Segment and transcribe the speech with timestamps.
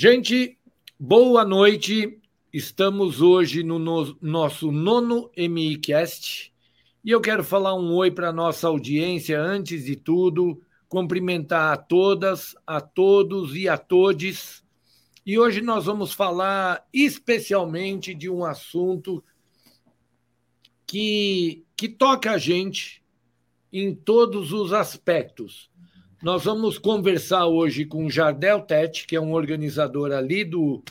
[0.00, 0.56] Gente,
[0.96, 2.20] boa noite.
[2.52, 6.54] Estamos hoje no, no nosso nono MICast
[7.04, 12.54] e eu quero falar um oi para nossa audiência antes de tudo, cumprimentar a todas,
[12.64, 14.64] a todos e a todes.
[15.26, 19.20] E hoje nós vamos falar especialmente de um assunto
[20.86, 23.02] que, que toca a gente
[23.72, 25.67] em todos os aspectos.
[26.20, 30.82] Nós vamos conversar hoje com Jardel Tete, que é um organizador ali do,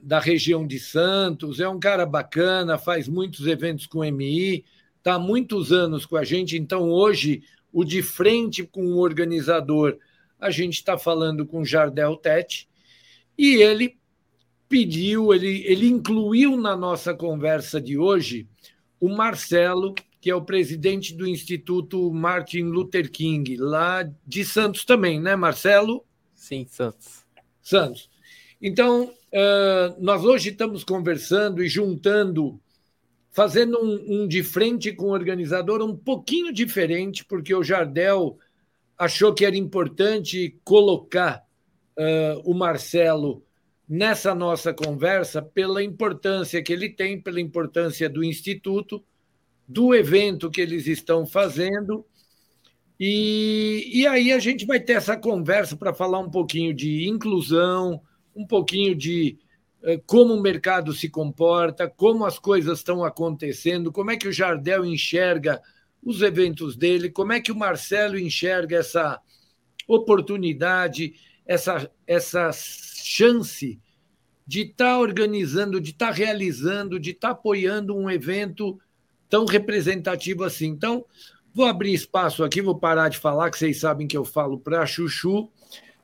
[0.00, 4.64] da região de Santos, é um cara bacana, faz muitos eventos com MI,
[4.96, 9.98] está há muitos anos com a gente, então hoje o de frente com o organizador,
[10.38, 12.68] a gente está falando com Jardel Tete,
[13.36, 13.98] e ele
[14.68, 18.46] pediu, ele, ele incluiu na nossa conversa de hoje
[19.00, 25.20] o Marcelo, que é o presidente do Instituto Martin Luther King, lá de Santos também,
[25.20, 26.04] né, Marcelo?
[26.32, 27.26] Sim, Santos.
[27.60, 28.08] Santos.
[28.60, 29.12] Então,
[29.98, 32.60] nós hoje estamos conversando e juntando,
[33.32, 38.38] fazendo um, um de frente com o organizador um pouquinho diferente, porque o Jardel
[38.96, 41.44] achou que era importante colocar
[42.44, 43.44] o Marcelo
[43.88, 49.04] nessa nossa conversa pela importância que ele tem, pela importância do Instituto
[49.72, 52.04] do evento que eles estão fazendo.
[53.00, 58.00] E, e aí a gente vai ter essa conversa para falar um pouquinho de inclusão,
[58.36, 59.38] um pouquinho de
[59.82, 64.32] eh, como o mercado se comporta, como as coisas estão acontecendo, como é que o
[64.32, 65.60] Jardel enxerga
[66.02, 69.20] os eventos dele, como é que o Marcelo enxerga essa
[69.88, 71.14] oportunidade,
[71.46, 73.80] essa, essa chance
[74.46, 78.78] de estar tá organizando, de estar tá realizando, de estar tá apoiando um evento
[79.32, 80.66] tão representativo assim.
[80.66, 81.06] Então,
[81.54, 84.84] vou abrir espaço aqui, vou parar de falar, que vocês sabem que eu falo para
[84.84, 85.50] Chuchu.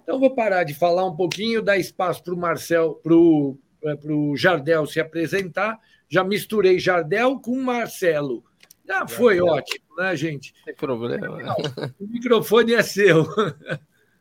[0.03, 3.99] Então, vou parar de falar um pouquinho, dar espaço para o Marcel, para o é,
[4.35, 5.79] Jardel se apresentar.
[6.09, 8.43] Já misturei Jardel com Marcelo.
[8.87, 9.55] Já foi Jardel.
[9.57, 10.55] ótimo, né, gente?
[10.65, 11.55] Sem problema.
[12.01, 13.27] o microfone é seu.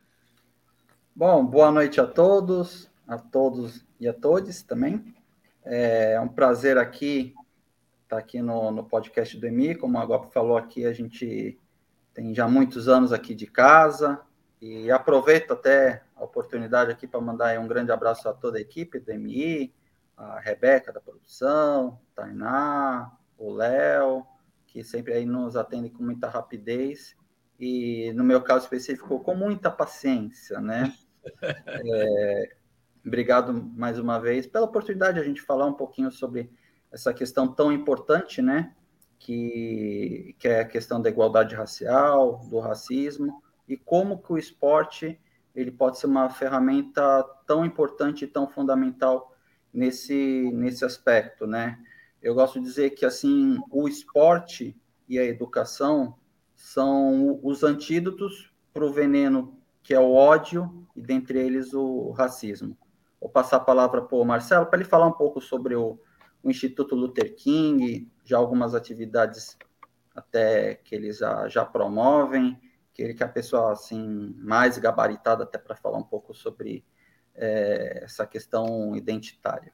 [1.15, 5.15] Bom, boa noite a todos, a todos e a todos também.
[5.63, 7.33] É um prazer aqui
[8.07, 9.75] está aqui no, no podcast do EMI.
[9.75, 11.59] Como a Guapo falou aqui, a gente
[12.13, 14.21] tem já muitos anos aqui de casa
[14.61, 18.97] e aproveito até a oportunidade aqui para mandar um grande abraço a toda a equipe
[18.97, 19.73] do EMI,
[20.15, 24.25] a Rebeca da produção, Tainá, o Léo,
[24.65, 27.15] que sempre aí nos atendem com muita rapidez
[27.59, 30.93] e, no meu caso específico, com muita paciência, né?
[31.43, 32.55] É,
[33.05, 36.49] obrigado mais uma vez pela oportunidade de a gente falar um pouquinho sobre
[36.91, 38.73] essa questão tão importante, né?
[39.19, 45.19] Que, que é a questão da igualdade racial, do racismo, e como que o esporte
[45.55, 49.35] ele pode ser uma ferramenta tão importante e tão fundamental
[49.73, 51.79] nesse, nesse aspecto, né?
[52.21, 56.15] Eu gosto de dizer que, assim, o esporte e a educação
[56.55, 62.77] são os antídotos para o veneno que é o ódio e, dentre eles, o racismo.
[63.21, 65.99] Vou passar a palavra para o Marcelo para ele falar um pouco sobre o,
[66.43, 69.57] o Instituto Luther King, já algumas atividades
[70.15, 72.59] até que eles já, já promovem,
[72.93, 76.83] que, que a pessoa assim mais gabaritada até para falar um pouco sobre
[77.35, 79.71] é, essa questão identitária.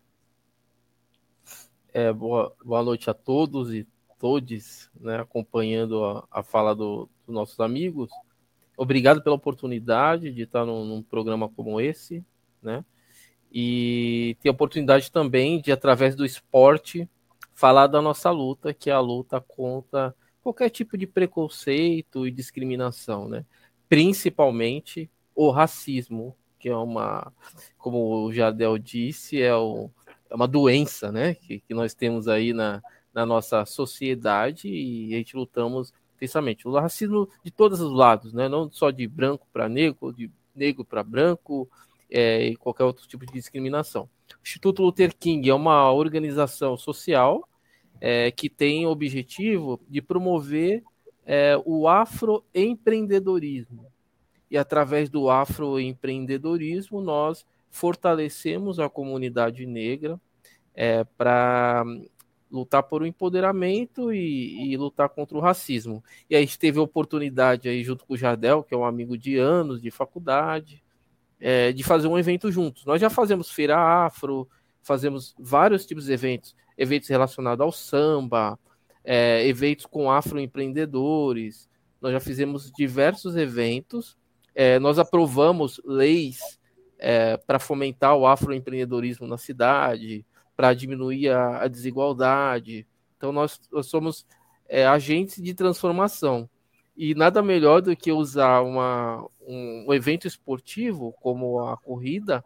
[1.93, 3.87] É, boa, boa noite a todos e
[4.19, 8.09] todes, né, acompanhando a, a fala do, dos nossos amigos.
[8.75, 12.25] Obrigado pela oportunidade de estar num, num programa como esse,
[12.61, 12.83] né?
[13.53, 17.07] E ter a oportunidade também de, através do esporte,
[17.53, 23.29] falar da nossa luta, que é a luta contra qualquer tipo de preconceito e discriminação,
[23.29, 23.45] né?
[23.87, 27.31] Principalmente o racismo, que é uma,
[27.77, 29.89] como o Jardel disse, é, o,
[30.29, 31.35] é uma doença, né?
[31.35, 32.81] Que, que nós temos aí na,
[33.13, 36.67] na nossa sociedade e a gente lutamos intensamente.
[36.67, 38.49] O racismo de todos os lados, né?
[38.49, 41.69] Não só de branco para negro, de negro para branco,
[42.13, 44.03] é, e qualquer outro tipo de discriminação.
[44.03, 47.49] O Instituto Luther King é uma organização social
[47.99, 50.83] é, que tem o objetivo de promover
[51.25, 53.87] é, o afroempreendedorismo.
[54.51, 60.21] E através do afroempreendedorismo, nós fortalecemos a comunidade negra
[60.75, 61.83] é, para
[62.51, 66.03] lutar por um empoderamento e, e, lutar contra o racismo.
[66.29, 69.17] E a gente teve a oportunidade aí, junto com o Jardel, que é um amigo
[69.17, 70.82] de anos de faculdade,
[71.45, 72.85] é, de fazer um evento juntos.
[72.85, 74.47] Nós já fazemos feira afro,
[74.81, 78.57] fazemos vários tipos de eventos, eventos relacionados ao samba,
[79.03, 81.69] é, eventos com afroempreendedores.
[82.01, 84.17] Nós já fizemos diversos eventos.
[84.55, 86.57] É, nós aprovamos leis
[86.97, 90.25] é, para fomentar o afroempreendedorismo na cidade,
[90.55, 92.87] para diminuir a, a, desigualdade.
[93.17, 94.25] Então, nós, nós somos
[94.65, 96.49] é, agentes de transformação.
[96.95, 102.43] E nada melhor do que usar uma, um, um evento esportivo, como a corrida,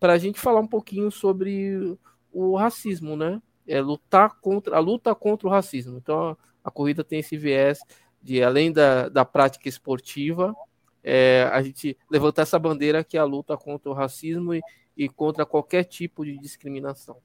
[0.00, 1.96] para a gente falar um pouquinho sobre
[2.32, 3.40] o racismo, né?
[3.66, 5.96] É lutar contra a luta contra o racismo.
[5.96, 7.78] Então, a, a corrida tem esse viés
[8.20, 10.54] de, além da, da prática esportiva,
[11.02, 14.62] é, a gente levantar essa bandeira que é a luta contra o racismo e,
[14.96, 17.18] e contra qualquer tipo de discriminação.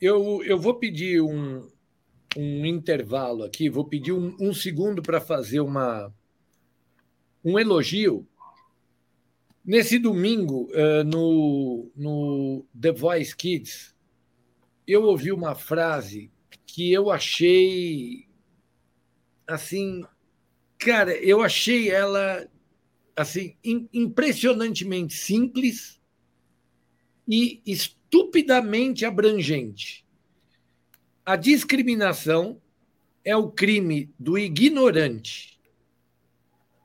[0.00, 1.70] Eu, eu vou pedir um,
[2.36, 6.12] um intervalo aqui, vou pedir um, um segundo para fazer uma,
[7.44, 8.26] um elogio.
[9.64, 13.94] Nesse domingo, uh, no, no The Voice Kids,
[14.86, 16.30] eu ouvi uma frase
[16.66, 18.26] que eu achei
[19.46, 20.04] assim,
[20.78, 22.48] cara, eu achei ela
[23.16, 23.56] assim
[23.92, 26.00] impressionantemente simples
[27.28, 30.06] e estupidamente abrangente.
[31.30, 32.60] A discriminação
[33.24, 35.60] é o crime do ignorante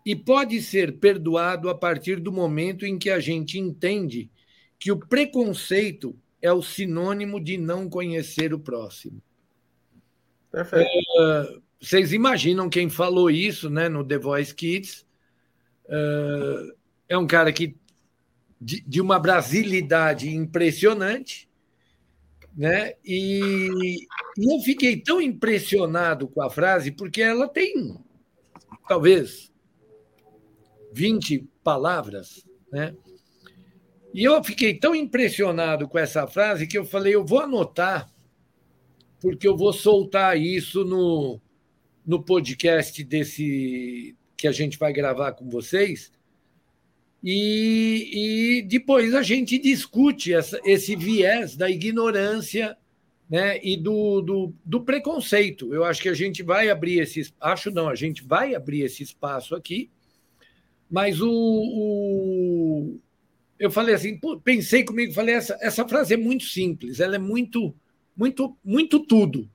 [0.05, 4.29] e pode ser perdoado a partir do momento em que a gente entende
[4.77, 9.19] que o preconceito é o sinônimo de não conhecer o próximo.
[10.51, 10.91] Perfeito.
[10.91, 15.07] É, vocês imaginam quem falou isso né, no The Voice Kids?
[15.89, 16.75] É,
[17.09, 17.75] é um cara que
[18.61, 21.49] de, de uma brasilidade impressionante
[22.55, 22.93] né?
[23.03, 24.07] E,
[24.37, 27.97] e eu fiquei tão impressionado com a frase, porque ela tem
[28.87, 29.51] talvez
[30.93, 32.95] 20 palavras, né?
[34.13, 38.09] E eu fiquei tão impressionado com essa frase que eu falei, eu vou anotar,
[39.19, 41.41] porque eu vou soltar isso no,
[42.05, 46.13] no podcast desse que a gente vai gravar com vocês.
[47.27, 52.77] E, e depois a gente discute essa, esse viés da ignorância
[53.27, 55.73] né, e do, do, do, preconceito.
[55.73, 59.01] Eu acho que a gente vai abrir esse acho não, a gente vai abrir esse
[59.01, 59.89] espaço aqui,
[60.87, 62.99] mas o, o
[63.57, 67.73] eu falei assim, pensei comigo, falei essa, essa frase é muito simples, ela é muito
[68.15, 69.49] muito muito tudo.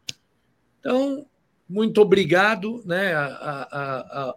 [0.80, 1.24] Então,
[1.68, 3.62] muito obrigado, né, a, a,
[4.30, 4.36] a,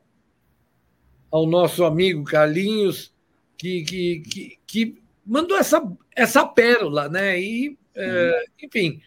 [1.32, 3.13] ao nosso amigo Carlinhos
[3.64, 5.82] que, que, que, que mandou essa,
[6.14, 7.40] essa pérola, né?
[7.40, 9.02] E, é, enfim,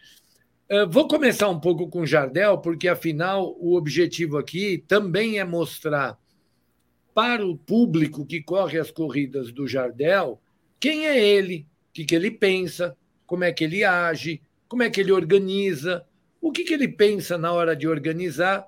[0.67, 5.43] é, vou começar um pouco com o Jardel, porque afinal o objetivo aqui também é
[5.43, 6.17] mostrar
[7.13, 10.41] para o público que corre as corridas do Jardel
[10.79, 12.95] quem é ele, o que, que ele pensa,
[13.25, 16.05] como é que ele age, como é que ele organiza,
[16.39, 18.65] o que, que ele pensa na hora de organizar.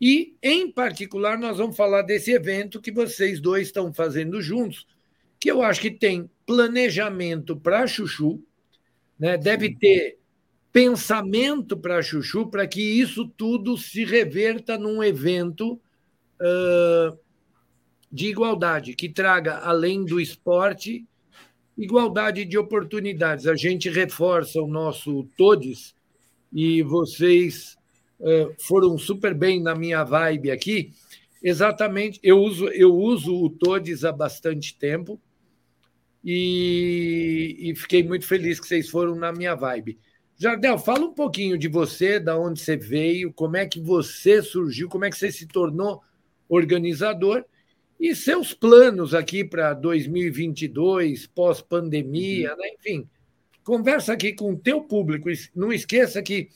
[0.00, 4.86] E, em particular, nós vamos falar desse evento que vocês dois estão fazendo juntos,
[5.42, 8.40] que eu acho que tem planejamento para Chuchu,
[9.18, 9.36] né?
[9.36, 10.16] deve ter
[10.72, 15.80] pensamento para Chuchu, para que isso tudo se reverta num evento
[16.40, 17.18] uh,
[18.08, 21.04] de igualdade, que traga, além do esporte,
[21.76, 23.48] igualdade de oportunidades.
[23.48, 25.92] A gente reforça o nosso todos
[26.52, 27.76] e vocês
[28.20, 30.92] uh, foram super bem na minha vibe aqui.
[31.42, 35.20] Exatamente, eu uso, eu uso o Todes há bastante tempo
[36.24, 39.98] e, e, fiquei muito feliz que vocês foram na minha vibe.
[40.36, 44.88] Jardel, fala um pouquinho de você, da onde você veio, como é que você surgiu,
[44.88, 46.02] como é que você se tornou
[46.48, 47.44] organizador
[47.98, 52.56] e seus planos aqui para 2022, pós-pandemia, uhum.
[52.56, 52.68] né?
[52.78, 53.08] enfim.
[53.62, 55.28] Conversa aqui com o teu público.
[55.54, 56.48] Não esqueça que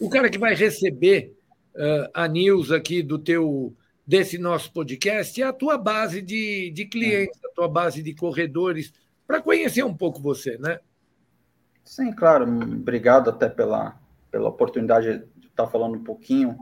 [0.00, 1.34] o cara que vai receber
[1.74, 3.76] uh, a news aqui do teu
[4.06, 8.92] desse nosso podcast é a tua base de, de clientes, a tua base de corredores,
[9.26, 10.78] para conhecer um pouco você, né?
[11.82, 12.44] Sim, claro.
[12.44, 13.98] Obrigado até pela,
[14.30, 16.58] pela oportunidade de estar falando um pouquinho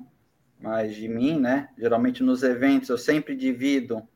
[0.60, 1.68] mais de mim, né?
[1.76, 4.06] Geralmente nos eventos eu sempre divido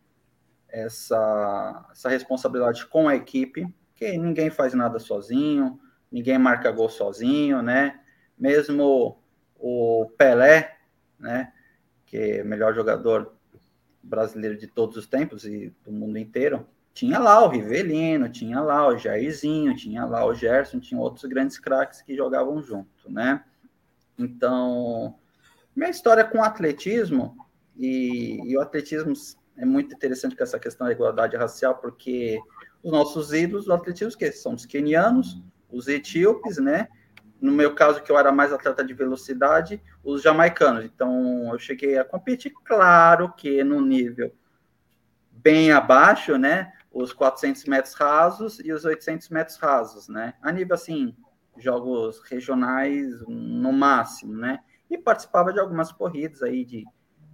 [0.68, 5.80] essa, essa responsabilidade com a equipe, que ninguém faz nada sozinho,
[6.10, 8.00] ninguém marca gol sozinho, né?
[8.38, 9.18] Mesmo
[9.56, 10.76] o Pelé,
[11.18, 11.52] né?
[12.06, 13.32] Que é melhor jogador
[14.02, 18.86] brasileiro de todos os tempos e do mundo inteiro, tinha lá o Rivelino, tinha lá
[18.86, 23.44] o Jairzinho, tinha lá o Gerson, tinha outros grandes craques que jogavam junto, né?
[24.18, 25.14] Então,
[25.74, 27.36] minha história com o atletismo,
[27.76, 29.12] e, e, o atletismo
[29.58, 32.40] é muito interessante com essa questão da igualdade racial, porque
[32.82, 35.38] os nossos ídolos do atletismo que são os quenianos,
[35.70, 36.88] os etíopes, né?
[37.40, 40.84] No meu caso, que eu era mais atleta de velocidade, os jamaicanos.
[40.84, 44.32] Então, eu cheguei a competir, claro que no nível
[45.32, 46.72] bem abaixo, né?
[46.96, 50.32] os 400 metros rasos e os 800 metros rasos, né?
[50.40, 51.14] A nível, assim,
[51.58, 54.60] jogos regionais no máximo, né?
[54.88, 56.86] E participava de algumas corridas aí de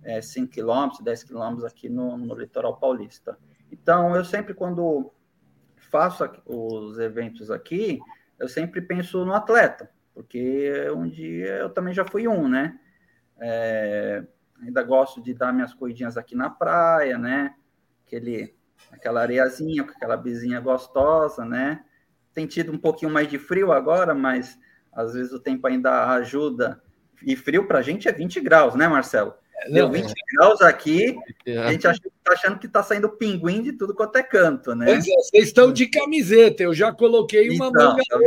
[0.03, 3.39] é, 5 km, 10 km aqui no, no litoral paulista.
[3.71, 5.13] Então, eu sempre, quando
[5.77, 8.01] faço os eventos aqui,
[8.43, 12.77] eu sempre penso no atleta, porque um dia eu também já fui um, né?
[13.41, 14.25] É,
[14.61, 17.55] ainda gosto de dar minhas corridinhas aqui na praia, né?
[18.05, 18.53] Aquele,
[18.91, 21.85] aquela areiazinha, com aquela bizinha gostosa, né?
[22.35, 24.59] Tem tido um pouquinho mais de frio agora, mas
[24.93, 26.83] às vezes o tempo ainda ajuda.
[27.25, 29.35] E frio para a gente é 20 graus, né, Marcelo?
[29.71, 30.13] Deu 20 é.
[30.35, 31.17] graus aqui,
[31.47, 31.59] é.
[31.59, 34.87] a gente está achando que está saindo pinguim de tudo quanto é canto, né?
[34.87, 38.19] Pois é, vocês estão de camiseta, eu já coloquei uma então, manga tá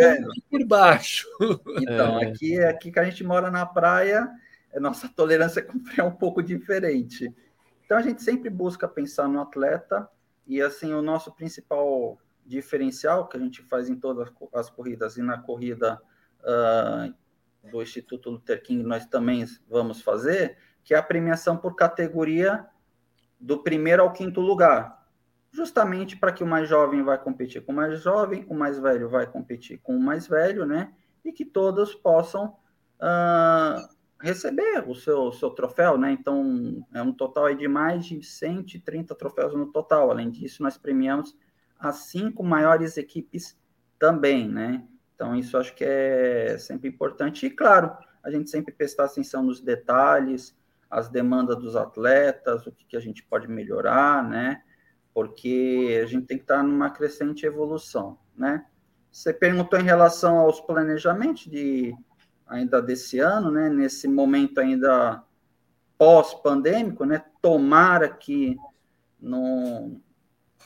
[0.49, 1.27] por baixo.
[1.81, 2.27] Então, é.
[2.27, 4.29] aqui, aqui que a gente mora na praia,
[4.79, 7.33] nossa tolerância com frio é um pouco diferente.
[7.85, 10.07] Então, a gente sempre busca pensar no atleta,
[10.47, 15.21] e assim, o nosso principal diferencial que a gente faz em todas as corridas, e
[15.21, 15.99] na corrida
[16.41, 17.13] uh,
[17.69, 22.65] do Instituto Luther King nós também vamos fazer, que é a premiação por categoria
[23.39, 25.03] do primeiro ao quinto lugar.
[25.51, 29.09] Justamente para que o mais jovem vai competir com o mais jovem, o mais velho
[29.09, 30.93] vai competir com o mais velho, né?
[31.23, 32.55] E que todos possam
[33.01, 36.11] uh, receber o seu, seu troféu, né?
[36.11, 40.11] Então, é um total de mais de 130 troféus no total.
[40.11, 41.35] Além disso, nós premiamos
[41.79, 43.57] as cinco maiores equipes
[43.97, 44.85] também, né?
[45.15, 47.45] Então, isso acho que é sempre importante.
[47.45, 50.55] E, claro, a gente sempre prestar atenção nos detalhes,
[50.89, 54.61] as demandas dos atletas, o que, que a gente pode melhorar, né?
[55.13, 58.65] Porque a gente tem que estar numa crescente evolução, né?
[59.11, 61.95] Você perguntou em relação aos planejamentos de
[62.45, 63.69] ainda desse ano, né?
[63.69, 65.23] Nesse momento ainda
[65.97, 67.23] pós-pandêmico, né?
[67.41, 68.57] Tomara que
[69.19, 70.01] não,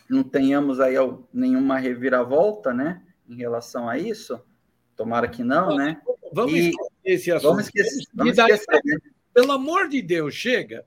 [0.09, 0.95] não tenhamos aí
[1.31, 3.03] nenhuma reviravolta, né?
[3.27, 4.41] Em relação a isso.
[4.95, 6.01] Tomara que não, né?
[6.33, 7.49] Vamos e, esquecer esse assunto.
[7.49, 8.97] Vamos esquecer, vamos esquecer né?
[9.39, 10.85] Pelo amor de Deus, chega.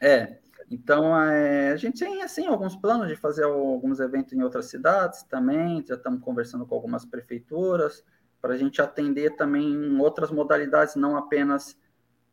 [0.00, 4.66] É, então é, a gente tem assim alguns planos de fazer alguns eventos em outras
[4.66, 5.84] cidades também.
[5.86, 8.04] Já estamos conversando com algumas prefeituras
[8.40, 11.78] para a gente atender também outras modalidades, não apenas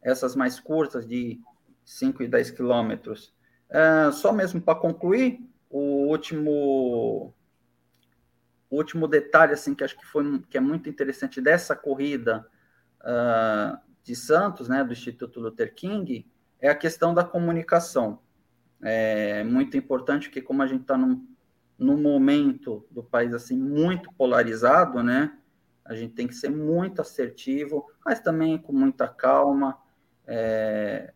[0.02, 1.40] essas mais curtas de
[1.86, 3.32] 5 e 10 quilômetros.
[3.70, 7.32] É, só mesmo para concluir, o último
[8.72, 12.48] o último detalhe assim que acho que foi que é muito interessante dessa corrida
[13.02, 16.26] uh, de Santos, né, do Instituto Luther King,
[16.60, 18.20] é a questão da comunicação.
[18.82, 21.26] É muito importante que, como a gente está num,
[21.78, 25.38] num momento do país assim muito polarizado, né,
[25.84, 29.78] a gente tem que ser muito assertivo, mas também com muita calma,
[30.28, 31.14] é,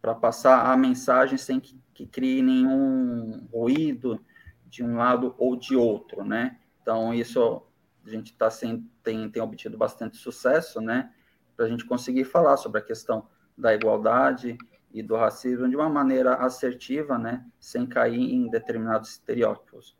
[0.00, 4.24] para passar a mensagem sem que, que crie nenhum ruído
[4.66, 6.58] de um lado ou de outro, né?
[6.80, 7.62] Então, isso
[8.04, 11.12] a gente tá sem, tem, tem obtido bastante sucesso, né?
[11.56, 14.58] Para a gente conseguir falar sobre a questão da igualdade
[14.92, 19.96] e do racismo de uma maneira assertiva, né, sem cair em determinados estereótipos.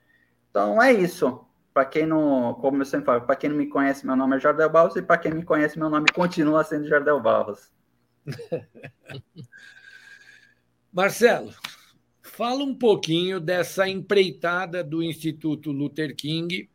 [0.51, 1.45] Então é isso.
[1.73, 4.41] Para quem não, como eu sempre falo, para quem não me conhece, meu nome é
[4.41, 7.73] Jardel Barros e para quem me conhece, meu nome continua sendo Jardel Barros.
[10.93, 11.53] Marcelo,
[12.23, 16.71] fala um pouquinho dessa empreitada do Instituto Luther King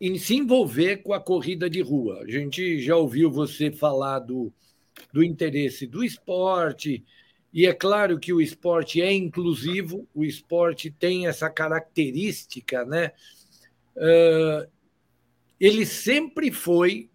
[0.00, 2.22] em se envolver com a corrida de rua.
[2.22, 4.52] A gente já ouviu você falar do,
[5.12, 7.04] do interesse do esporte,
[7.52, 13.12] e é claro que o esporte é inclusivo, o esporte tem essa característica, né?
[13.96, 14.70] Uh,
[15.58, 17.10] ele sempre foi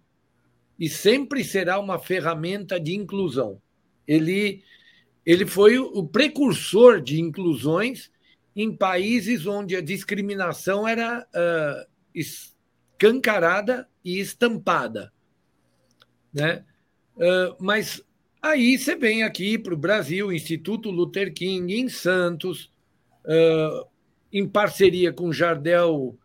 [0.77, 3.61] e sempre será uma ferramenta de inclusão.
[4.05, 4.61] Ele,
[5.25, 8.11] ele foi o precursor de inclusões
[8.55, 11.87] em países onde a discriminação era uh,
[13.03, 15.11] escancarada e estampada.
[16.33, 16.63] Né?
[17.15, 18.01] Uh, mas
[18.41, 22.71] aí você vem aqui para o Brasil, Instituto Luther King, em Santos,
[23.25, 23.85] uh,
[24.31, 26.17] em parceria com Jardel.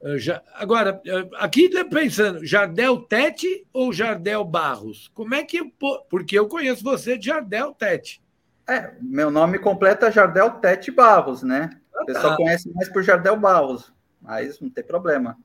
[0.00, 1.00] Uh, ja, agora,
[1.34, 5.08] aqui pensando, Jardel Tete ou Jardel Barros?
[5.14, 5.58] Como é que.
[5.58, 5.70] Eu,
[6.08, 8.22] porque eu conheço você de Jardel Tete.
[8.68, 11.70] É, meu nome completo é Jardel Tete Barros, né?
[11.94, 12.36] Ah, o pessoal tá.
[12.36, 15.38] conhece mais por Jardel Barros, mas não tem problema.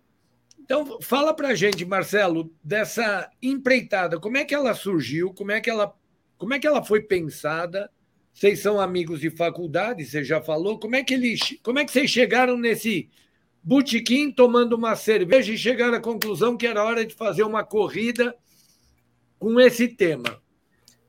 [0.72, 5.60] Então, fala para a gente, Marcelo, dessa empreitada, como é que ela surgiu, como é
[5.60, 5.94] que ela,
[6.38, 7.92] como é que ela foi pensada?
[8.34, 10.80] Vocês são amigos de faculdade, você já falou.
[10.80, 13.10] Como é que eles, como é que vocês chegaram nesse
[13.62, 18.34] botequim tomando uma cerveja e chegaram à conclusão que era hora de fazer uma corrida
[19.38, 20.42] com esse tema?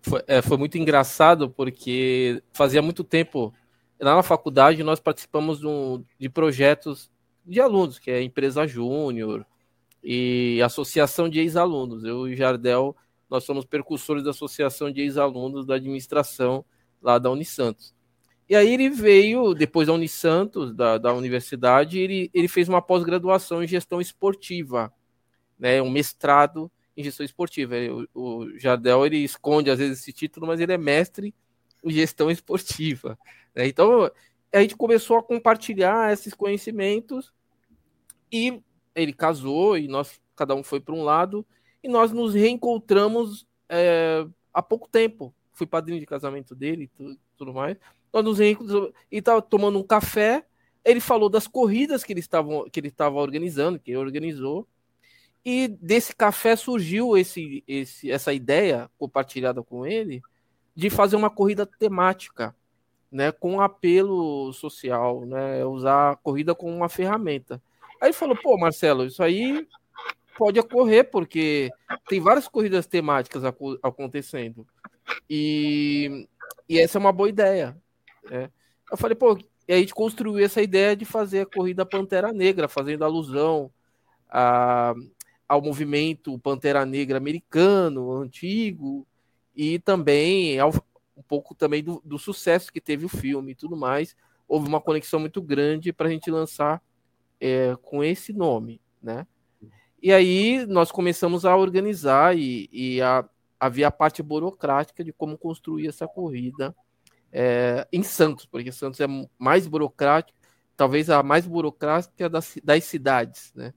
[0.01, 3.55] Foi, é, foi muito engraçado porque fazia muito tempo
[4.01, 5.61] lá na faculdade nós participamos
[6.19, 7.13] de projetos
[7.47, 9.47] de alunos, que é Empresa Júnior
[10.03, 12.05] e Associação de Ex-Alunos.
[12.05, 12.97] Eu e Jardel,
[13.31, 16.65] nós somos percursores da Associação de Ex-Alunos da Administração
[17.01, 17.95] lá da Unisantos.
[18.49, 23.63] E aí ele veio, depois da Unisantos, da, da universidade, ele, ele fez uma pós-graduação
[23.63, 24.93] em gestão esportiva,
[25.59, 27.75] né, um mestrado em gestão esportiva.
[28.15, 31.35] O, o Jardel, ele esconde às vezes esse título, mas ele é mestre
[31.83, 33.19] em gestão esportiva.
[33.55, 33.67] Né?
[33.67, 34.11] Então,
[34.53, 37.33] a gente começou a compartilhar esses conhecimentos
[38.31, 38.63] e
[38.95, 41.45] ele casou e nós, cada um foi para um lado,
[41.83, 45.35] e nós nos reencontramos é, há pouco tempo.
[45.53, 47.77] Fui padrinho de casamento dele e tudo, tudo mais.
[48.13, 50.45] Nós nos reencontramos e estava tomando um café.
[50.85, 54.67] Ele falou das corridas que ele estava que ele estava organizando, que ele organizou.
[55.45, 60.23] E desse café surgiu esse, esse, essa ideia compartilhada com ele
[60.75, 62.55] de fazer uma corrida temática,
[63.11, 67.61] né, com apelo social, né, usar a corrida como uma ferramenta.
[68.03, 69.65] Aí falou: pô, Marcelo, isso aí
[70.37, 71.71] pode ocorrer, porque
[72.09, 73.45] tem várias corridas temáticas
[73.81, 74.67] acontecendo.
[75.31, 76.27] E,
[76.69, 77.81] e essa é uma boa ideia.
[78.29, 78.51] Né?
[78.91, 82.67] Eu falei, pô, e a gente construiu essa ideia de fazer a corrida Pantera Negra,
[82.67, 83.71] fazendo alusão
[84.29, 84.95] a,
[85.49, 89.07] ao movimento Pantera Negra americano, antigo,
[89.55, 90.73] e também ao,
[91.17, 94.17] um pouco também do, do sucesso que teve o filme e tudo mais.
[94.49, 96.83] Houve uma conexão muito grande para a gente lançar
[97.43, 99.27] é, com esse nome, né?
[100.01, 105.37] E aí nós começamos a organizar e, e a, havia a parte burocrática de como
[105.37, 106.75] construir essa corrida
[107.33, 109.07] é, em Santos, porque Santos é
[109.37, 110.39] mais burocrático,
[110.77, 113.75] talvez a mais burocrática das, das cidades, né?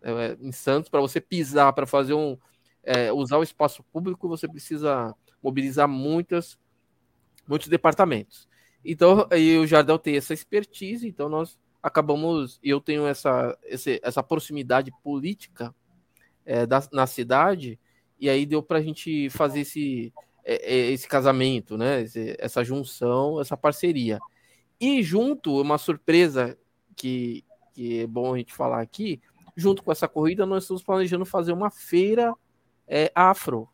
[0.00, 2.38] É, em Santos, para você pisar, para fazer um
[2.84, 6.56] é, usar o espaço público, você precisa mobilizar muitas,
[7.48, 8.48] muitos departamentos.
[8.84, 14.22] Então, aí o Jardel tem essa expertise, então nós acabamos, eu tenho essa, esse, essa
[14.22, 15.74] proximidade política
[16.44, 17.78] é, da, na cidade,
[18.18, 20.12] e aí deu para a gente fazer esse,
[20.44, 22.02] é, é, esse casamento, né?
[22.02, 24.18] Esse, essa junção, essa parceria.
[24.80, 26.58] E junto, uma surpresa
[26.96, 29.20] que, que é bom a gente falar aqui,
[29.56, 32.34] junto com essa corrida, nós estamos planejando fazer uma feira
[32.86, 33.68] é, afro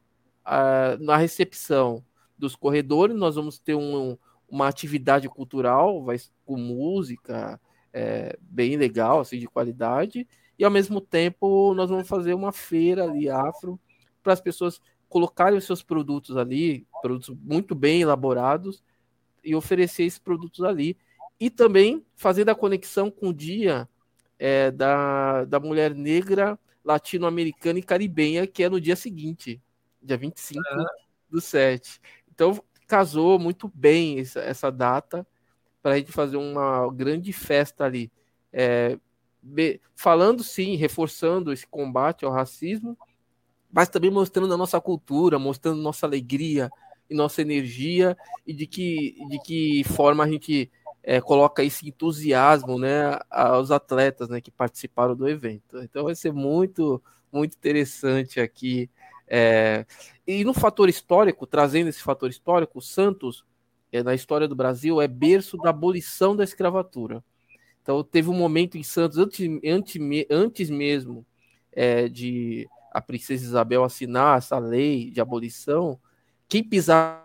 [0.45, 2.05] a, na recepção
[2.37, 3.17] dos corredores.
[3.17, 7.61] Nós vamos ter um, uma atividade cultural, vai com música,
[7.95, 10.27] é, bem legal, assim, de qualidade,
[10.59, 13.81] e ao mesmo tempo nós vamos fazer uma feira ali afro
[14.23, 18.83] para as pessoas colocarem os seus produtos ali, produtos muito bem elaborados,
[19.45, 20.97] e oferecer esses produtos ali.
[21.39, 23.89] E também fazendo a conexão com o dia
[24.39, 29.63] é, da, da mulher negra, latino-americana e caribenha, que é no dia seguinte,
[30.03, 30.85] dia 25 uhum.
[31.31, 32.01] do 7.
[32.33, 35.27] Então, casou muito bem essa, essa data
[35.85, 38.11] para a gente fazer uma grande festa ali.
[38.51, 38.99] É,
[39.95, 42.97] falando sim, reforçando esse combate ao racismo,
[43.71, 46.71] mas também mostrando a nossa cultura, mostrando nossa alegria
[47.11, 48.17] e nossa energia
[48.47, 54.31] e de que, de que forma a gente é, coloca esse entusiasmo né, aos atletas
[54.31, 55.83] né, que participaram do evento.
[55.83, 58.89] Então vai ser muito, muito interessante aqui.
[59.29, 59.85] É...
[60.27, 63.45] E no fator histórico, trazendo esse fator histórico, o Santos
[63.95, 67.23] é, na história do Brasil, é berço da abolição da escravatura.
[67.81, 71.25] Então, teve um momento em Santos, antes, antes, antes mesmo
[71.71, 76.01] é, de a princesa Isabel assinar essa lei de abolição,
[76.49, 77.23] quem pisava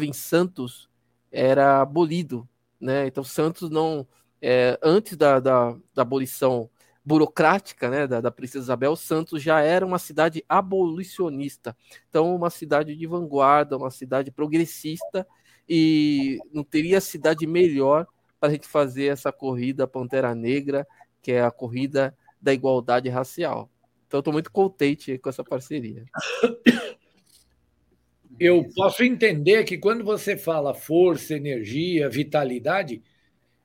[0.00, 0.88] em Santos
[1.30, 2.48] era abolido.
[2.80, 3.06] Né?
[3.06, 4.06] Então, Santos não.
[4.40, 6.68] É, antes da, da, da, abolição
[7.04, 11.76] burocrática né, da, da princesa Isabel, Santos já era uma cidade abolicionista.
[12.08, 15.26] Então, uma cidade de vanguarda, uma cidade progressista
[15.68, 18.06] e não teria cidade melhor
[18.38, 20.86] para a gente fazer essa corrida Pantera Negra,
[21.20, 23.70] que é a corrida da igualdade racial.
[24.06, 26.04] Então, estou muito contente com essa parceria.
[28.38, 33.02] Eu posso entender que quando você fala força, energia, vitalidade,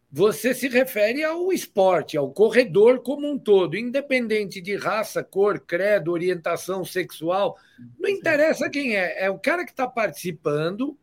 [0.09, 6.11] você se refere ao esporte, ao corredor como um todo, independente de raça, cor, credo,
[6.11, 7.57] orientação sexual,
[7.99, 10.97] não interessa quem é, é o cara que está participando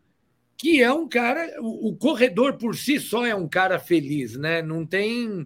[0.56, 1.60] que é um cara.
[1.60, 4.62] O, o, corredor por si só é um cara feliz, né?
[4.62, 5.42] Não tem.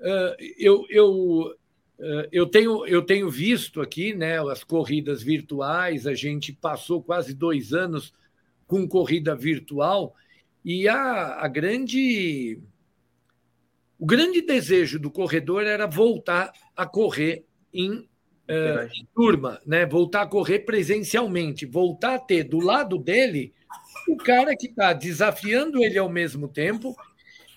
[0.00, 1.12] Uh, eu, eu,
[1.98, 7.34] uh, eu, tenho, eu tenho visto aqui né, as corridas virtuais, a gente passou quase
[7.34, 8.12] dois anos
[8.66, 10.14] com corrida virtual,
[10.64, 12.58] e a, a grande.
[13.98, 19.86] O grande desejo do corredor era voltar a correr em, uh, em turma, né?
[19.86, 23.52] voltar a correr presencialmente, voltar a ter do lado dele
[24.08, 26.94] o cara que está desafiando ele ao mesmo tempo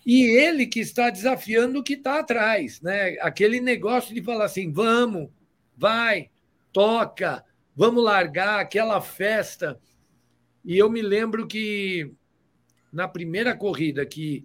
[0.05, 3.17] e ele que está desafiando o que está atrás, né?
[3.19, 5.29] Aquele negócio de falar assim, vamos,
[5.75, 6.29] vai,
[6.71, 7.43] toca,
[7.75, 9.77] vamos largar aquela festa.
[10.63, 12.09] E eu me lembro que
[12.97, 14.43] na primeira corrida que,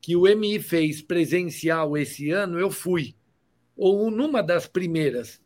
[0.00, 3.14] que o MI fez presencial esse ano, eu fui,
[3.76, 5.38] ou numa das primeiras.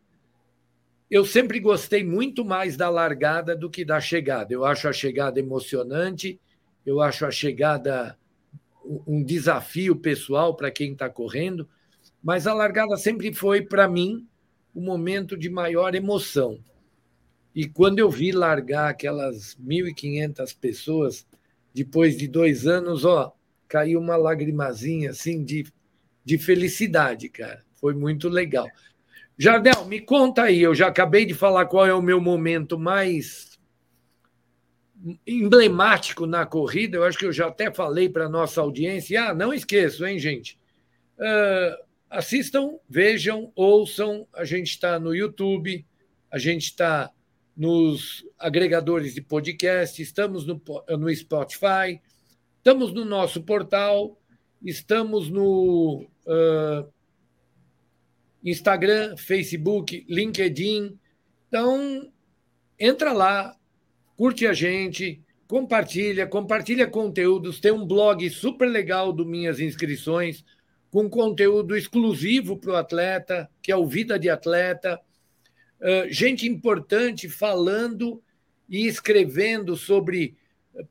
[1.10, 4.54] Eu sempre gostei muito mais da largada do que da chegada.
[4.54, 6.40] Eu acho a chegada emocionante,
[6.86, 8.16] eu acho a chegada
[9.04, 11.68] um desafio pessoal para quem está correndo,
[12.22, 14.28] mas a largada sempre foi, para mim,
[14.72, 16.60] o momento de maior emoção.
[17.52, 21.26] E quando eu vi largar aquelas 1.500 pessoas,
[21.74, 23.34] depois de dois anos, ó,
[23.66, 25.66] caiu uma lagrimazinha assim de,
[26.24, 27.64] de felicidade, cara.
[27.74, 28.68] Foi muito legal.
[29.36, 33.58] Jardel, me conta aí, eu já acabei de falar qual é o meu momento mais
[35.26, 39.22] emblemático na corrida, eu acho que eu já até falei para nossa audiência.
[39.22, 40.58] Ah, não esqueço, hein, gente?
[41.18, 44.26] Uh, assistam, vejam, ouçam.
[44.32, 45.84] A gente está no YouTube,
[46.30, 47.10] a gente está
[47.56, 50.60] nos agregadores de podcast, estamos no,
[50.98, 52.00] no Spotify,
[52.56, 54.18] estamos no nosso portal,
[54.62, 56.92] estamos no uh,
[58.42, 60.98] Instagram, Facebook, LinkedIn.
[61.48, 62.10] Então,
[62.78, 63.56] entra lá,
[64.16, 67.60] curte a gente, compartilha, compartilha conteúdos.
[67.60, 70.44] Tem um blog super legal do Minhas Inscrições,
[70.90, 75.00] com conteúdo exclusivo para o atleta, que é o Vida de Atleta.
[75.84, 78.22] Uh, gente importante falando
[78.66, 80.34] e escrevendo sobre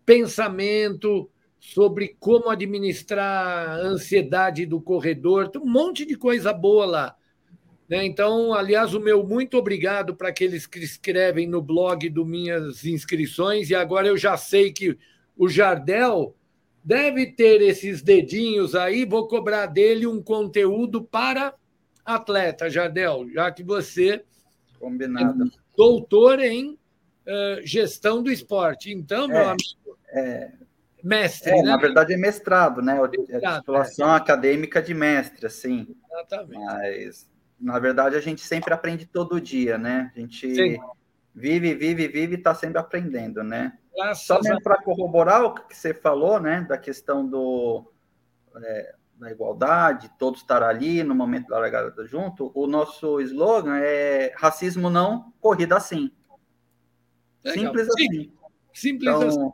[0.05, 1.29] pensamento,
[1.59, 7.15] sobre como administrar a ansiedade do corredor, um monte de coisa boa lá.
[7.89, 8.05] Né?
[8.05, 13.69] Então, aliás, o meu muito obrigado para aqueles que escrevem no blog do Minhas Inscrições,
[13.69, 14.97] e agora eu já sei que
[15.37, 16.35] o Jardel
[16.83, 21.55] deve ter esses dedinhos aí, vou cobrar dele um conteúdo para
[22.05, 24.23] atleta, Jardel, já que você
[24.83, 25.45] Combinado.
[25.45, 28.91] é doutor em uh, gestão do esporte.
[28.91, 30.51] Então, meu é, amigo, é,
[31.03, 31.71] mestre, é, né?
[31.71, 32.99] Na verdade é mestrado, né?
[32.99, 34.17] Mestrado, a titulação é.
[34.17, 35.87] acadêmica de mestre, assim.
[36.11, 36.59] Exatamente.
[36.59, 40.11] Mas na verdade, a gente sempre aprende todo dia, né?
[40.13, 40.77] A gente Sim.
[41.33, 43.77] vive, vive, vive e está sempre aprendendo, né?
[43.95, 46.65] Graças Só mesmo para corroborar o que você falou, né?
[46.67, 47.89] Da questão do,
[48.61, 54.33] é, da igualdade, todos estar ali no momento da largada junto, o nosso slogan é
[54.37, 56.11] racismo não, corrida sim.
[57.43, 57.63] Legal.
[57.63, 58.07] Simples Sim.
[58.07, 58.33] assim.
[58.73, 59.53] Simples então, assim.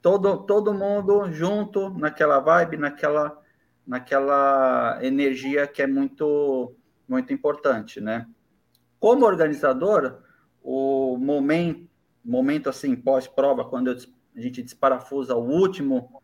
[0.00, 3.40] Todo, todo mundo junto naquela vibe, naquela,
[3.86, 6.74] naquela energia que é muito
[7.08, 8.26] muito importante, né?
[8.98, 10.22] Como organizador,
[10.62, 11.88] o momento,
[12.24, 13.96] momento assim, pós-prova, quando eu,
[14.34, 16.21] a gente desparafusa o último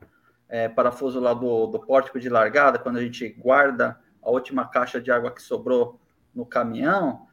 [0.49, 5.01] é, parafuso lá do, do pórtico de largada, quando a gente guarda a última caixa
[5.01, 6.01] de água que sobrou
[6.35, 7.27] no caminhão,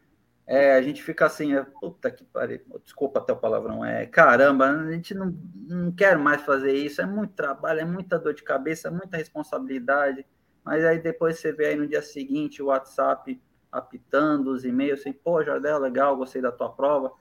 [0.47, 4.69] é, a gente fica assim, é, puta que pariu, desculpa até o palavrão, é caramba,
[4.69, 5.35] a gente não,
[5.67, 9.17] não quer mais fazer isso, é muito trabalho, é muita dor de cabeça, é muita
[9.17, 10.25] responsabilidade,
[10.63, 15.11] mas aí depois você vê aí no dia seguinte o WhatsApp apitando os e-mails, assim,
[15.11, 17.11] pô, Jardel, legal, gostei da tua prova.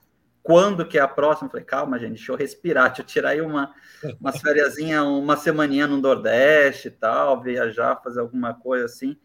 [0.45, 1.47] Quando que é a próxima?
[1.47, 3.73] Eu falei, calma, gente, deixa eu respirar, deixa eu tirar aí uma,
[4.21, 9.17] umas férias, uma semaninha no Nordeste e tal, viajar, fazer alguma coisa assim.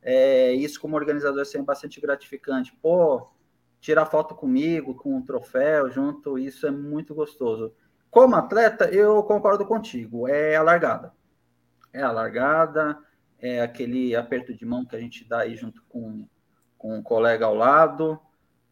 [0.00, 2.74] É, isso como organizador assim, é bastante gratificante.
[2.80, 3.28] Pô,
[3.82, 7.74] tirar foto comigo, com um troféu junto, isso é muito gostoso.
[8.10, 11.12] Como atleta, eu concordo contigo, é a largada.
[11.92, 12.98] É a largada,
[13.38, 16.26] é aquele aperto de mão que a gente dá aí junto com,
[16.78, 18.18] com um colega ao lado,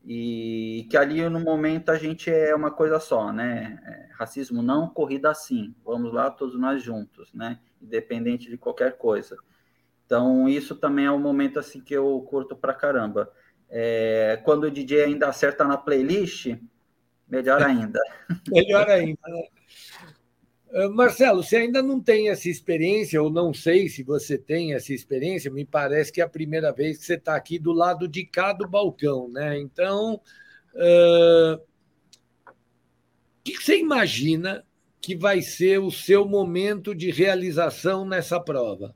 [0.05, 3.79] e que ali no momento a gente é uma coisa só, né?
[3.85, 5.75] É, racismo não, corrida sim.
[5.85, 7.61] Vamos lá, todos nós juntos, né?
[7.81, 9.37] Independente de qualquer coisa.
[10.07, 13.31] Então, isso também é um momento assim que eu curto pra caramba.
[13.69, 16.57] É, quando o DJ ainda acerta na playlist,
[17.29, 18.01] melhor ainda.
[18.51, 19.21] melhor ainda.
[19.29, 19.49] Né?
[20.73, 24.93] Ah, Marcelo, você ainda não tem essa experiência, ou não sei se você tem essa
[24.93, 28.25] experiência, me parece que é a primeira vez que você está aqui do lado de
[28.25, 29.59] cá do balcão, né?
[29.59, 30.21] Então,
[30.75, 31.59] o
[33.43, 34.65] que você imagina
[35.01, 38.95] que vai ser o seu momento de realização nessa prova?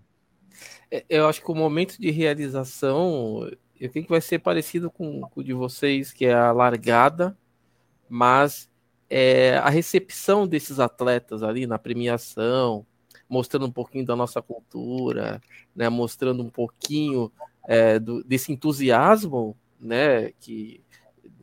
[0.90, 5.22] É, eu acho que o momento de realização, eu tenho que vai ser parecido com
[5.34, 7.36] o de vocês, que é a largada,
[8.08, 8.70] mas
[9.08, 12.86] é, a recepção desses atletas ali na premiação,
[13.28, 15.40] mostrando um pouquinho da nossa cultura,
[15.74, 17.32] né, mostrando um pouquinho
[17.66, 20.82] é, do, desse entusiasmo né, que,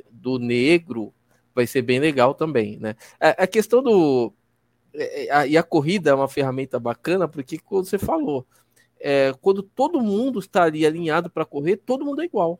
[0.09, 1.13] do negro,
[1.53, 2.77] vai ser bem legal também.
[2.77, 2.95] Né?
[3.19, 4.33] A, a questão do,
[4.93, 8.45] é, é, a, e a corrida é uma ferramenta bacana, porque como você falou,
[8.99, 12.59] é, quando todo mundo está ali alinhado para correr, todo mundo é igual.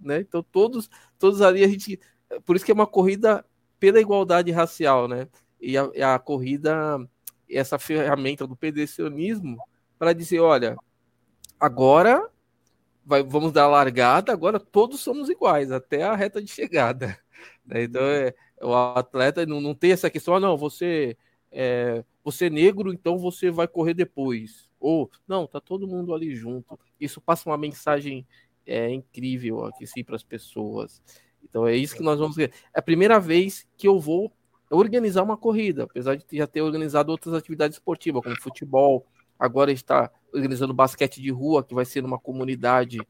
[0.00, 0.20] Né?
[0.20, 2.00] Então todos, todos ali a gente.
[2.44, 3.44] Por isso que é uma corrida
[3.80, 5.26] pela igualdade racial, né?
[5.60, 6.98] E a, a corrida,
[7.48, 9.58] essa ferramenta do pedestrianismo,
[9.98, 10.76] para dizer, olha,
[11.58, 12.30] agora
[13.04, 17.18] vai, vamos dar a largada, agora todos somos iguais, até a reta de chegada.
[17.64, 17.84] Né?
[17.84, 21.16] Então, é, o atleta não, não tem essa questão, ah, não, você
[21.50, 24.70] é, você é negro, então você vai correr depois.
[24.78, 26.78] Ou, não, tá todo mundo ali junto.
[26.98, 28.26] Isso passa uma mensagem
[28.66, 31.02] é, incrível aqui sim para as pessoas.
[31.42, 32.52] Então é isso que nós vamos ver.
[32.74, 34.32] É a primeira vez que eu vou
[34.70, 39.04] organizar uma corrida, apesar de já ter organizado outras atividades esportivas, como futebol.
[39.38, 43.00] Agora está organizando basquete de rua, que vai ser numa comunidade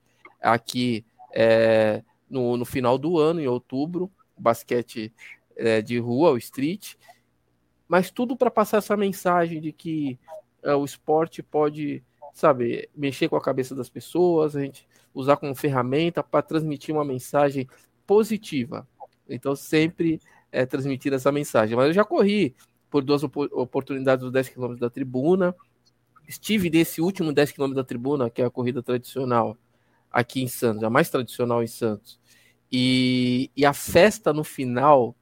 [0.41, 4.11] aqui é, no, no final do ano, em outubro.
[4.39, 5.13] Basquete
[5.55, 6.95] é, de rua, o street,
[7.87, 10.19] mas tudo para passar essa mensagem de que
[10.63, 15.55] é, o esporte pode, sabe, mexer com a cabeça das pessoas, a gente usar como
[15.55, 17.69] ferramenta para transmitir uma mensagem
[18.11, 18.89] positiva.
[19.29, 20.21] Então, sempre
[20.51, 21.77] é, transmitir essa mensagem.
[21.77, 22.57] Mas eu já corri
[22.91, 25.55] por duas oportunidades dos 10 km da tribuna,
[26.27, 29.57] estive nesse último 10 km da tribuna, que é a corrida tradicional
[30.11, 32.19] aqui em Santos, a mais tradicional em Santos.
[32.73, 35.15] E, e a festa no final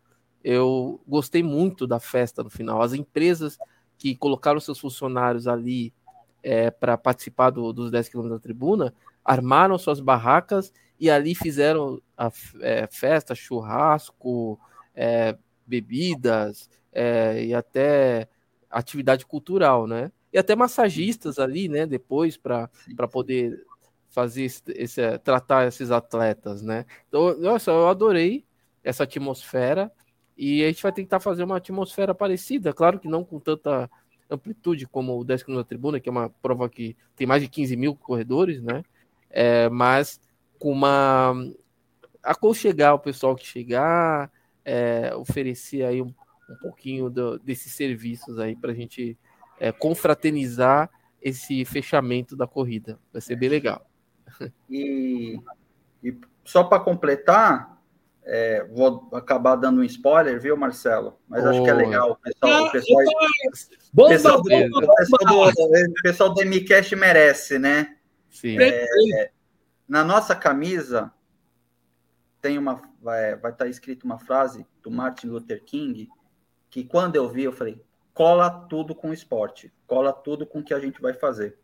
[0.43, 2.81] eu gostei muito da festa no final.
[2.81, 3.59] As empresas
[3.99, 5.93] que colocaram seus funcionários ali
[6.43, 12.01] é, para participar do, dos 10 quilômetros da tribuna armaram suas barracas e ali fizeram
[12.17, 12.31] a
[12.61, 14.59] é, festa, churrasco,
[14.95, 18.29] é, bebidas é, e até
[18.71, 20.11] atividade cultural, né?
[20.33, 21.87] E até massagistas ali, né?
[21.87, 22.69] Depois para
[23.11, 23.65] poder
[24.09, 26.85] fazer esse, esse, tratar esses atletas, né?
[27.09, 28.45] Então, nossa, eu adorei
[28.83, 29.93] essa atmosfera.
[30.37, 33.91] E a gente vai tentar fazer uma atmosfera parecida, claro que não com tanta
[34.31, 37.49] amplitude como o 10 km da tribuna, que é uma prova que tem mais de
[37.49, 38.85] 15 mil corredores, né?
[39.31, 40.21] É, mas
[40.59, 41.35] com uma
[42.23, 44.31] aconchegar o pessoal que chegar,
[44.65, 46.13] é, oferecer aí um,
[46.51, 49.17] um pouquinho do, desses serviços aí para a gente
[49.59, 50.91] é, confraternizar
[51.23, 52.99] esse fechamento da corrida.
[53.13, 53.87] Vai ser bem legal.
[54.69, 55.41] E,
[56.05, 57.79] e só para completar,
[58.25, 61.19] é, vou acabar dando um spoiler, viu, Marcelo?
[61.27, 61.49] Mas oh.
[61.49, 62.13] acho que é legal.
[62.13, 63.05] O pessoal, o pessoal,
[63.93, 67.97] bomba, pessoal, bomba, o pessoal do, o pessoal do MCast merece, né?
[68.31, 68.59] Sim.
[68.61, 69.31] É,
[69.89, 71.13] na nossa camisa
[72.41, 76.09] tem uma vai, vai estar tá escrito uma frase do Martin Luther King
[76.71, 77.83] que quando eu vi eu falei
[78.19, 81.57] cola tudo com esporte, cola tudo com o que a gente vai fazer.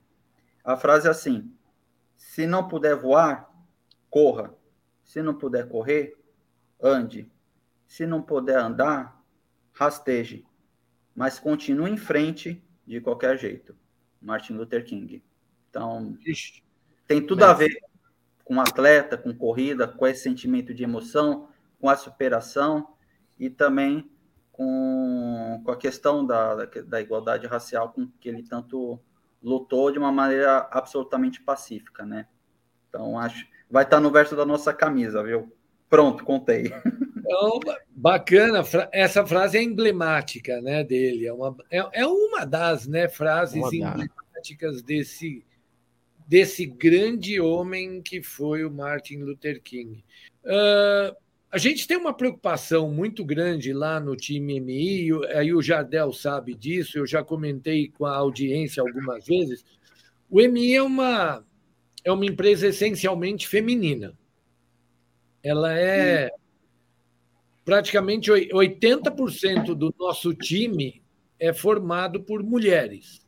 [0.62, 1.52] A frase é assim:
[2.16, 3.52] se não puder voar,
[4.08, 4.54] corra.
[5.02, 6.16] Se não puder correr,
[6.80, 7.28] ande.
[7.88, 9.20] Se não puder andar,
[9.72, 10.46] rasteje.
[11.14, 13.76] Mas continue em frente de qualquer jeito.
[14.22, 15.24] Martin Luther King.
[15.68, 16.16] Então,
[17.06, 17.76] tem tudo a ver
[18.44, 21.48] com atleta, com corrida, com esse sentimento de emoção,
[21.80, 22.86] com a superação
[23.38, 24.10] e também
[24.52, 29.00] com, com a questão da, da igualdade racial com que ele tanto
[29.42, 32.26] lutou de uma maneira absolutamente pacífica, né?
[32.88, 35.52] Então, acho vai estar no verso da nossa camisa, viu?
[35.88, 36.72] Pronto, contei.
[37.26, 43.08] Então, bacana, essa frase é emblemática né, dele, é uma, é, é uma das né,
[43.08, 45.42] frases uma emblemáticas desse,
[46.26, 50.04] desse grande homem que foi o Martin Luther King.
[50.44, 51.14] Uh,
[51.50, 56.54] a gente tem uma preocupação muito grande lá no time MI, aí o Jardel sabe
[56.54, 59.64] disso, eu já comentei com a audiência algumas vezes.
[60.28, 61.44] O MI é uma,
[62.02, 64.16] é uma empresa essencialmente feminina
[65.44, 66.30] ela é
[67.64, 71.02] praticamente 80% do nosso time
[71.38, 73.20] é formado por mulheres.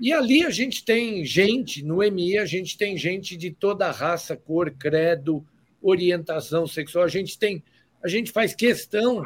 [0.00, 4.36] E ali a gente tem gente, no MI, a gente tem gente de toda raça,
[4.36, 5.44] cor, credo,
[5.80, 7.04] orientação sexual.
[7.04, 7.62] A gente tem,
[8.02, 9.24] a gente faz questão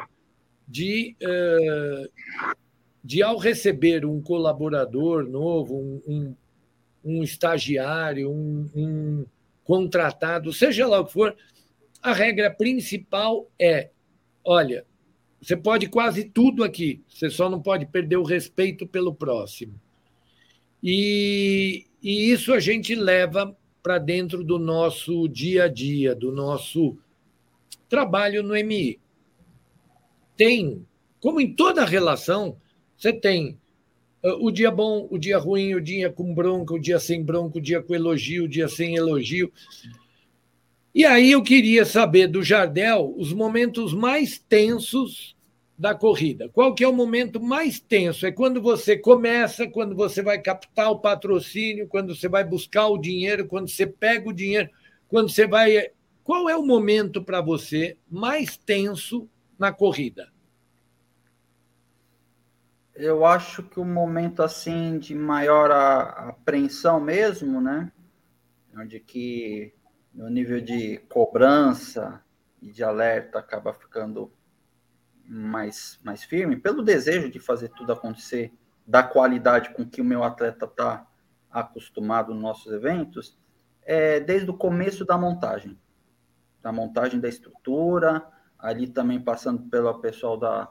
[0.67, 1.15] de,
[3.03, 6.35] de ao receber um colaborador novo, um, um,
[7.03, 9.25] um estagiário, um, um
[9.63, 11.35] contratado, seja lá o que for,
[12.01, 13.89] a regra principal é:
[14.43, 14.85] olha,
[15.41, 19.79] você pode quase tudo aqui, você só não pode perder o respeito pelo próximo.
[20.83, 26.97] E, e isso a gente leva para dentro do nosso dia a dia, do nosso
[27.89, 28.99] trabalho no MI.
[30.37, 30.85] Tem,
[31.19, 32.57] como em toda relação,
[32.97, 33.59] você tem
[34.23, 37.57] uh, o dia bom, o dia ruim, o dia com bronca, o dia sem bronca,
[37.57, 39.51] o dia com elogio, o dia sem elogio.
[40.93, 45.35] E aí eu queria saber do Jardel os momentos mais tensos
[45.81, 46.47] da corrida?
[46.47, 48.27] Qual que é o momento mais tenso?
[48.27, 52.99] É quando você começa, quando você vai captar o patrocínio, quando você vai buscar o
[52.99, 54.69] dinheiro, quando você pega o dinheiro,
[55.07, 55.89] quando você vai.
[56.23, 60.31] Qual é o momento para você mais tenso na corrida?
[62.93, 67.91] Eu acho que o momento assim de maior apreensão mesmo, né?
[68.77, 69.73] Onde que
[70.13, 72.23] o nível de cobrança
[72.61, 74.31] e de alerta acaba ficando
[75.31, 78.53] mais, mais firme, pelo desejo de fazer tudo acontecer
[78.85, 81.07] da qualidade com que o meu atleta está
[81.49, 83.39] acostumado nos nossos eventos,
[83.83, 85.79] é desde o começo da montagem.
[86.61, 88.27] Da montagem da estrutura,
[88.59, 90.69] ali também passando pelo pessoal da,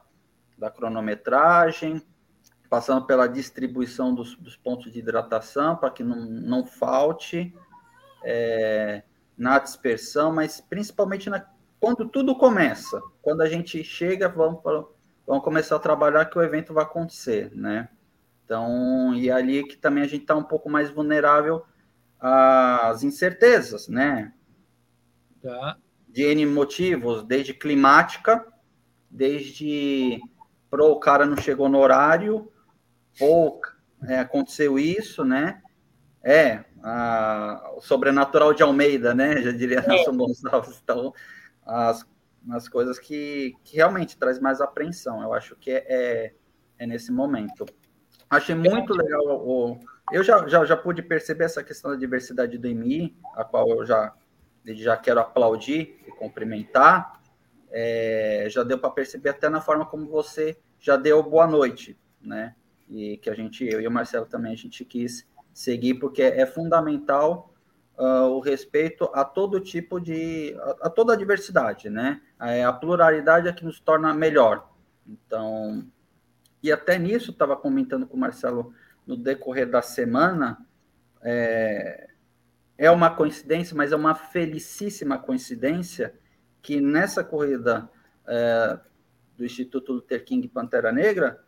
[0.55, 1.99] da cronometragem,
[2.69, 7.51] passando pela distribuição dos, dos pontos de hidratação para que não, não falte
[8.23, 9.03] é,
[9.35, 11.47] na dispersão, mas principalmente na,
[11.81, 14.61] quando tudo começa, quando a gente chega, vamos,
[15.25, 17.89] vamos começar a trabalhar que o evento vai acontecer, né?
[18.45, 21.65] Então, e ali que também a gente está um pouco mais vulnerável
[22.19, 24.31] às incertezas, né?
[25.41, 25.75] Tá.
[26.07, 28.45] De N motivos, desde climática,
[29.09, 30.21] desde
[30.69, 32.51] pro o cara não chegou no horário,
[33.19, 33.59] ou
[34.07, 35.63] é, aconteceu isso, né?
[36.23, 39.41] É, a, o sobrenatural de Almeida, né?
[39.41, 39.87] Já diria é.
[39.87, 40.79] Nelson Gonçalves.
[40.83, 41.11] Então,
[41.65, 42.05] as,
[42.49, 45.21] as coisas que, que realmente traz mais apreensão.
[45.21, 46.33] Eu acho que é,
[46.77, 47.65] é, nesse momento.
[48.29, 49.79] Achei muito legal o.
[50.11, 53.85] Eu já, já, já pude perceber essa questão da diversidade do MI, a qual eu
[53.85, 54.13] já,
[54.65, 57.21] já quero aplaudir e cumprimentar.
[57.69, 62.55] É, já deu para perceber até na forma como você já deu boa noite, né?
[62.89, 66.45] E que a gente, eu e o Marcelo também, a gente quis seguir, porque é
[66.45, 67.50] fundamental
[67.97, 70.55] uh, o respeito a todo tipo de.
[70.59, 72.21] a, a toda a diversidade, né?
[72.39, 74.69] A, a, pluralidade é que nos torna melhor.
[75.07, 75.85] Então,
[76.61, 78.73] e até nisso, estava comentando com o Marcelo
[79.05, 80.65] no decorrer da semana,
[81.21, 82.09] é,
[82.77, 86.13] é uma coincidência, mas é uma felicíssima coincidência
[86.61, 87.89] que nessa corrida
[88.27, 88.79] é,
[89.35, 91.43] do Instituto Luther King Pantera Negra,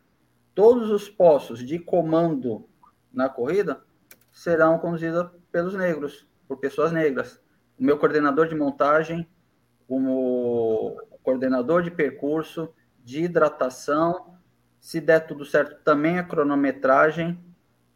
[0.55, 2.67] todos os postos de comando
[3.13, 3.83] na corrida
[4.31, 7.41] serão conduzidos pelos negros por pessoas negras.
[7.77, 9.27] O meu coordenador de montagem,
[9.87, 14.37] o coordenador de percurso, de hidratação,
[14.79, 17.43] se der tudo certo, também a cronometragem.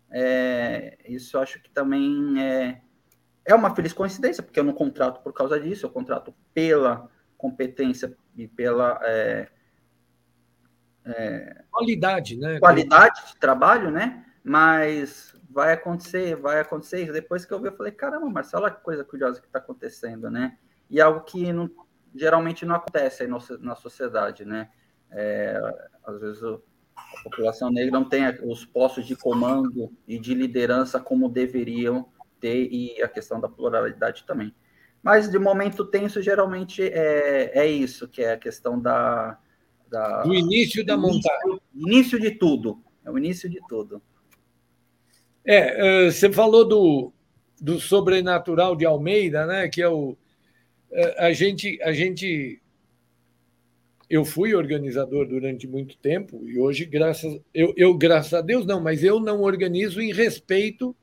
[0.10, 2.82] É, isso acho que também é,
[3.46, 8.18] é uma feliz coincidência, porque eu não contrato por causa disso, eu contrato pela competência
[8.36, 9.50] e pela é,
[11.06, 12.60] é, qualidade, né?
[12.60, 14.26] Qualidade de trabalho, né?
[14.44, 17.12] Mas vai acontecer, vai acontecer.
[17.12, 20.30] Depois que eu vi, eu falei, caramba, Marcelo, olha que coisa curiosa que está acontecendo,
[20.30, 20.56] né?
[20.88, 21.68] E algo que não,
[22.14, 24.70] geralmente não acontece aí na sociedade, né?
[25.10, 25.60] É,
[26.06, 26.62] às vezes o,
[26.96, 32.08] a população negra não tem os postos de comando e de liderança como deveriam
[32.40, 34.54] ter, e a questão da pluralidade também.
[35.02, 39.40] Mas de momento tenso, geralmente é, é isso, que é a questão da,
[39.90, 41.60] da do início da montagem.
[41.74, 42.80] Início de tudo.
[43.04, 44.00] É o início de tudo.
[45.50, 47.14] É, você falou do,
[47.60, 49.70] do sobrenatural de Almeida, né?
[49.70, 50.18] Que é o
[51.18, 52.62] a gente a gente
[54.10, 58.82] eu fui organizador durante muito tempo e hoje graças eu, eu graças a Deus não,
[58.82, 60.96] mas eu não organizo em respeito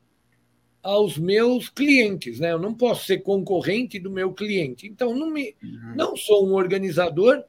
[0.81, 2.51] aos meus clientes, né?
[2.51, 4.87] Eu não posso ser concorrente do meu cliente.
[4.87, 5.95] Então não me uhum.
[5.95, 7.43] não sou um organizador,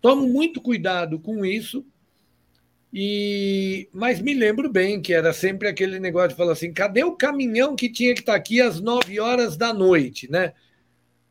[0.00, 1.84] tomo muito cuidado com isso
[2.92, 7.16] e, mas me lembro bem que era sempre aquele negócio de falar assim: cadê o
[7.16, 10.52] caminhão que tinha que estar aqui às 9 horas da noite, né?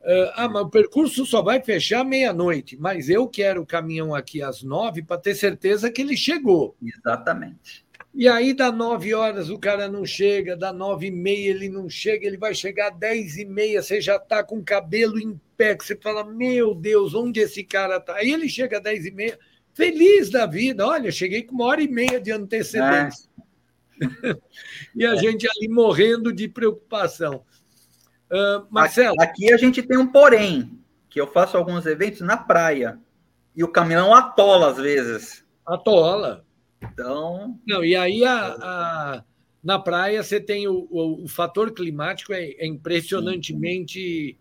[0.04, 4.42] Ah, ah mas o percurso só vai fechar meia-noite, mas eu quero o caminhão aqui
[4.42, 6.76] às nove para ter certeza que ele chegou.
[6.82, 7.86] Exatamente.
[8.14, 11.90] E aí, dá nove horas, o cara não chega, dá nove e meia, ele não
[11.90, 15.38] chega, ele vai chegar às dez e meia, você já está com o cabelo em
[15.58, 18.16] pé, que você fala, meu Deus, onde esse cara está?
[18.16, 19.38] Aí ele chega às dez e meia,
[19.76, 20.88] feliz da vida.
[20.88, 23.30] Olha, cheguei com uma hora e meia de antecedência.
[24.02, 24.36] É.
[24.96, 25.18] e a é.
[25.18, 27.44] gente ali morrendo de preocupação.
[28.32, 29.16] Uh, Marcelo.
[29.20, 30.72] Aqui a gente tem um porém,
[31.10, 33.00] que eu faço alguns eventos na praia.
[33.56, 35.46] E o caminhão atola às vezes.
[35.66, 36.44] Atola.
[36.82, 37.60] Então.
[37.68, 39.24] Não, e aí a, a
[39.64, 44.38] na praia você tem o, o, o fator climático é, é impressionantemente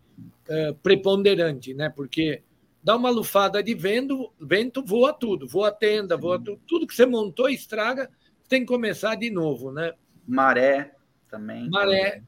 [0.48, 1.88] uh, preponderante, né?
[1.88, 2.42] Porque
[2.84, 7.06] dá uma lufada de vento, vento voa tudo, voa tenda, voa tudo, tudo que você
[7.06, 8.10] montou estraga,
[8.46, 9.94] tem que começar de novo, né?
[10.28, 10.92] Maré
[11.30, 11.68] também.
[11.70, 12.22] Maré.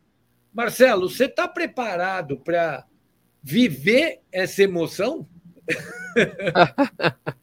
[0.52, 2.86] Marcelo, você está preparado para
[3.42, 5.28] viver essa emoção?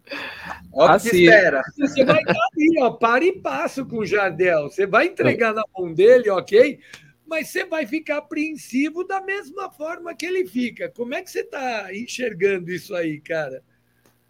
[0.73, 1.61] Ó, assim, espera.
[1.77, 4.63] Você vai estar ali, ó, para e passo com o Jardel.
[4.63, 6.79] Você vai entregar na mão dele, ok?
[7.25, 10.89] Mas você vai ficar apreensivo da mesma forma que ele fica.
[10.89, 13.63] Como é que você está enxergando isso aí, cara?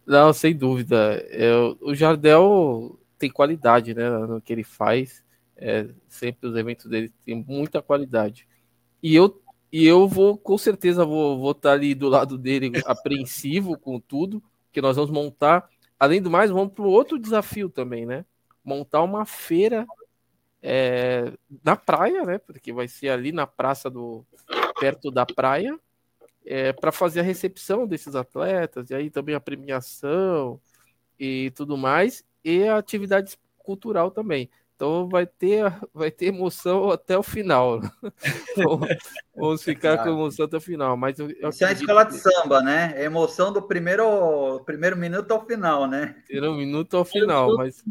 [0.06, 1.24] Não, sem dúvida.
[1.30, 5.22] Eu, o Jardel tem qualidade, né, no que ele faz.
[5.56, 8.46] É, sempre os eventos dele têm muita qualidade.
[9.02, 9.40] E eu
[9.76, 14.40] e eu vou, com certeza, vou, vou estar ali do lado dele, apreensivo com tudo,
[14.70, 15.68] que nós vamos montar.
[15.98, 18.24] Além do mais, vamos para outro desafio também, né?
[18.64, 19.84] Montar uma feira
[20.66, 21.30] é,
[21.62, 22.38] na praia, né?
[22.38, 24.24] Porque vai ser ali na praça do
[24.80, 25.78] perto da praia,
[26.46, 30.58] é, para fazer a recepção desses atletas e aí também a premiação
[31.20, 34.50] e tudo mais e a atividade cultural também.
[34.74, 37.80] Então vai ter, vai ter emoção até o final.
[39.36, 40.96] Vamos ficar com emoção até o final.
[40.96, 42.94] Mas eu, eu Isso é a escola de samba, né?
[42.96, 46.16] É emoção do primeiro, primeiro minuto ao final, né?
[46.26, 47.84] Primeiro minuto ao final, mas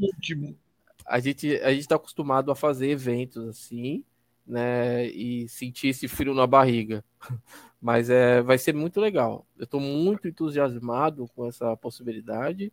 [1.06, 4.04] a gente a gente está acostumado a fazer eventos assim,
[4.46, 5.08] né?
[5.08, 7.04] E sentir esse frio na barriga.
[7.82, 9.46] Mas é, vai ser muito legal.
[9.58, 12.72] Eu estou muito entusiasmado com essa possibilidade.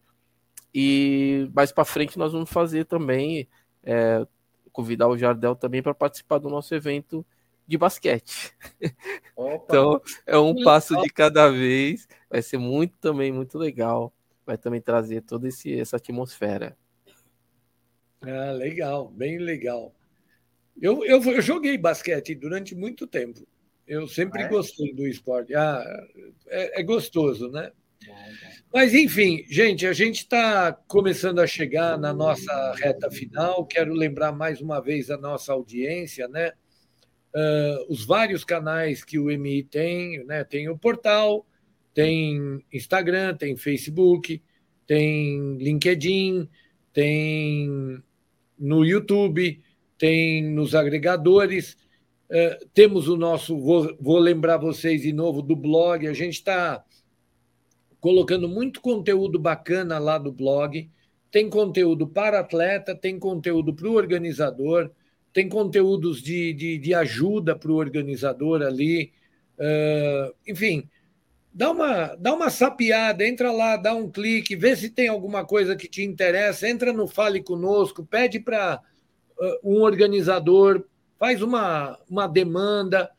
[0.73, 3.49] E mais para frente nós vamos fazer também
[3.83, 4.25] é,
[4.73, 7.27] convidar o Jardel também para participar do nosso evento
[7.67, 8.53] de basquete.
[9.37, 12.07] então, é um passo de cada vez.
[12.29, 14.13] Vai ser muito também muito legal.
[14.47, 16.77] Vai também trazer toda esse, essa atmosfera.
[18.23, 19.95] Ah, legal, bem legal.
[20.81, 23.47] Eu, eu, eu joguei basquete durante muito tempo.
[23.87, 24.49] Eu sempre ah, é?
[24.49, 25.55] gostei do esporte.
[25.55, 25.85] Ah,
[26.47, 27.73] é, é gostoso, né?
[28.73, 33.67] Mas, enfim, gente, a gente está começando a chegar na nossa reta final.
[33.67, 36.53] Quero lembrar mais uma vez a nossa audiência, né?
[37.35, 40.45] Uh, os vários canais que o MI tem, né?
[40.45, 41.47] Tem o portal,
[41.93, 44.43] tem Instagram, tem Facebook,
[44.87, 46.49] tem LinkedIn,
[46.93, 48.03] tem
[48.61, 49.63] no YouTube,
[49.97, 51.77] tem nos agregadores.
[52.31, 56.07] Uh, temos o nosso, vou, vou lembrar vocês de novo do blog.
[56.07, 56.85] A gente está
[58.01, 60.89] colocando muito conteúdo bacana lá do blog.
[61.31, 64.91] Tem conteúdo para atleta, tem conteúdo para o organizador,
[65.33, 69.13] tem conteúdos de, de, de ajuda para o organizador ali.
[69.59, 70.89] Uh, enfim,
[71.53, 75.77] dá uma, dá uma sapiada, entra lá, dá um clique, vê se tem alguma coisa
[75.77, 78.81] que te interessa, entra no Fale Conosco, pede para
[79.39, 80.85] uh, um organizador,
[81.19, 83.11] faz uma, uma demanda.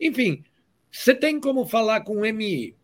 [0.00, 0.42] Enfim,
[0.90, 2.76] você tem como falar com o MI.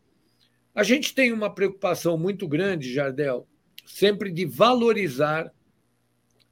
[0.74, 3.48] A gente tem uma preocupação muito grande, Jardel,
[3.84, 5.53] sempre de valorizar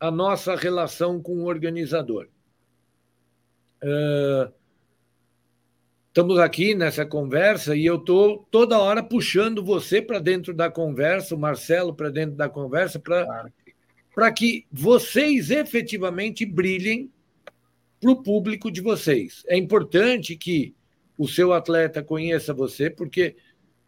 [0.01, 2.29] a nossa relação com o organizador.
[3.83, 4.53] Uh,
[6.19, 11.33] estamos aqui nessa conversa e eu estou toda hora puxando você para dentro da conversa,
[11.33, 14.35] o Marcelo para dentro da conversa, para claro.
[14.35, 17.09] que vocês efetivamente brilhem
[18.01, 19.45] para o público de vocês.
[19.47, 20.75] É importante que
[21.17, 23.37] o seu atleta conheça você, porque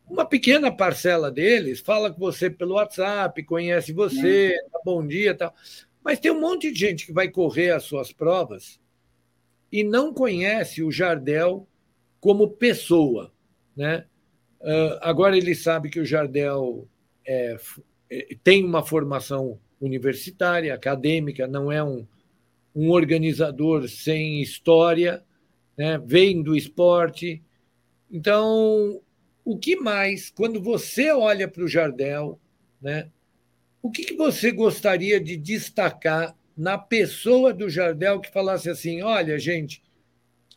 [0.09, 5.53] uma pequena parcela deles fala com você pelo WhatsApp, conhece você, dá bom dia tal.
[6.01, 8.79] Mas tem um monte de gente que vai correr as suas provas
[9.73, 11.67] e não conhece o Jardel
[12.21, 13.33] como pessoa.
[13.77, 14.05] Né?
[14.61, 16.87] Uh, agora ele sabe que o Jardel
[17.27, 17.57] é,
[18.11, 22.07] é, tem uma formação universitária, acadêmica, não é um,
[22.75, 25.25] um organizador sem história,
[25.77, 25.99] né?
[26.05, 27.43] vem do esporte.
[28.11, 29.01] Então,
[29.45, 32.39] o que mais, quando você olha para o Jardel,
[32.81, 33.09] né,
[33.83, 39.39] o que, que você gostaria de destacar na pessoa do Jardel que falasse assim: olha,
[39.39, 39.83] gente,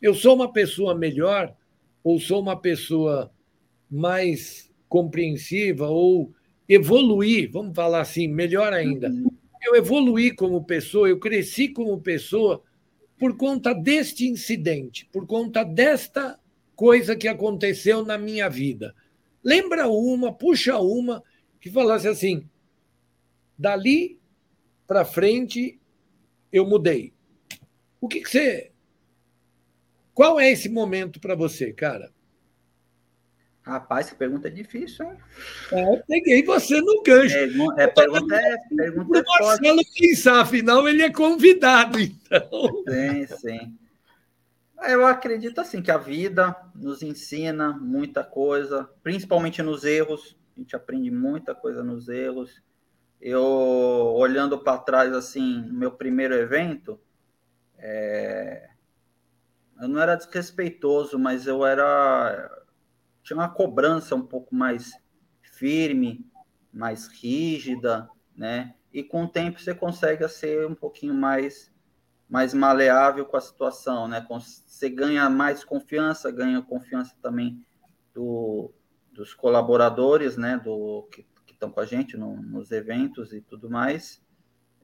[0.04, 1.56] eu sou uma pessoa melhor,
[2.02, 3.32] ou sou uma pessoa
[3.90, 6.30] mais compreensiva, ou
[6.68, 9.10] evoluir, vamos falar assim, melhor ainda.
[9.62, 12.62] Eu evoluí como pessoa, eu cresci como pessoa
[13.18, 16.38] por conta deste incidente, por conta desta
[16.76, 18.94] coisa que aconteceu na minha vida.
[19.42, 21.22] Lembra uma, puxa uma,
[21.58, 22.46] que falasse assim:
[23.58, 24.18] dali
[24.86, 25.80] para frente
[26.52, 27.14] eu mudei.
[27.98, 28.73] O que, que você.
[30.14, 32.12] Qual é esse momento para você, cara?
[33.62, 35.16] Rapaz, essa pergunta é difícil, hein?
[35.72, 37.34] É, peguei você no gancho.
[37.34, 42.48] É, é pergunta é, pergunta o Marcelo pensar, afinal, ele é convidado, então.
[42.86, 43.78] Sim, sim.
[44.86, 50.36] Eu acredito assim que a vida nos ensina muita coisa, principalmente nos erros.
[50.54, 52.62] A gente aprende muita coisa nos erros.
[53.18, 57.00] Eu olhando para trás assim, no meu primeiro evento,
[57.78, 58.68] é...
[59.80, 62.50] eu não era desrespeitoso, mas eu era
[63.22, 64.92] tinha uma cobrança um pouco mais
[65.42, 66.30] firme,
[66.72, 68.74] mais rígida, né?
[68.92, 71.72] E com o tempo você consegue ser um pouquinho mais
[72.28, 74.24] mais maleável com a situação, né?
[74.28, 77.64] Você ganha mais confiança, ganha confiança também
[78.12, 78.72] do,
[79.12, 80.58] dos colaboradores, né?
[80.58, 84.22] Do que estão com a gente no, nos eventos e tudo mais.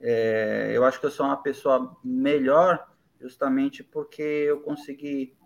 [0.01, 2.90] É, eu acho que eu sou uma pessoa melhor
[3.21, 5.37] justamente porque eu consegui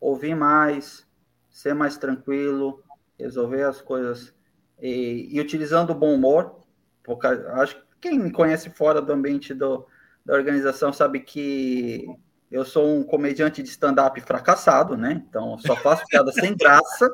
[0.00, 1.06] ouvir mais,
[1.48, 2.82] ser mais tranquilo,
[3.18, 4.34] resolver as coisas
[4.80, 6.62] e, e utilizando o bom humor.
[7.02, 9.86] Porque acho que quem me conhece fora do ambiente do,
[10.24, 12.06] da organização sabe que
[12.50, 15.24] eu sou um comediante de stand-up fracassado, né?
[15.28, 17.10] Então, só faço piada sem graça,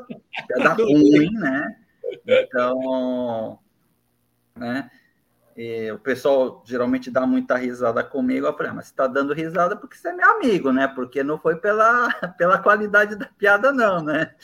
[0.46, 1.76] piada ruim, né?
[2.26, 3.58] Então,
[4.56, 4.90] né?
[5.62, 8.46] E o pessoal geralmente dá muita risada comigo.
[8.46, 10.88] Eu falei, ah, mas você está dando risada porque você é meu amigo, né?
[10.88, 12.08] Porque não foi pela,
[12.38, 14.34] pela qualidade da piada, não, né?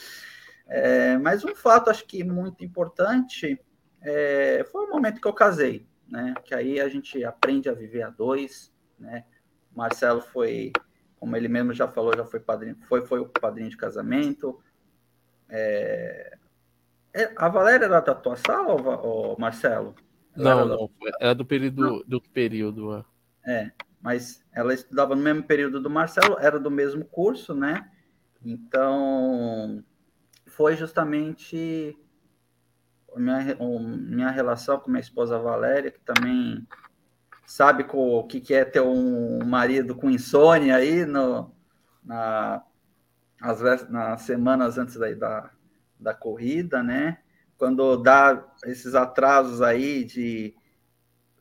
[0.66, 3.58] É, mas um fato, acho que muito importante,
[4.02, 6.34] é, foi o momento que eu casei, né?
[6.44, 9.24] Que aí a gente aprende a viver a dois, né?
[9.74, 10.70] Marcelo foi,
[11.18, 14.60] como ele mesmo já falou, já foi padrinho, foi, foi o padrinho de casamento.
[15.48, 16.36] É,
[17.14, 18.76] é a Valéria era da tua sala,
[19.38, 19.94] Marcelo?
[20.36, 22.02] Não, não, era do período, não.
[22.06, 23.04] do período.
[23.44, 23.52] É.
[23.52, 27.90] é, mas ela estudava no mesmo período do Marcelo, era do mesmo curso, né?
[28.44, 29.82] Então,
[30.46, 31.96] foi justamente
[33.16, 36.66] minha, minha relação com minha esposa Valéria, que também
[37.46, 41.54] sabe o que, que é ter um marido com insônia aí no,
[42.04, 42.62] na,
[43.40, 45.50] as, nas semanas antes da, da,
[45.98, 47.18] da corrida, né?
[47.58, 50.54] Quando dá esses atrasos aí de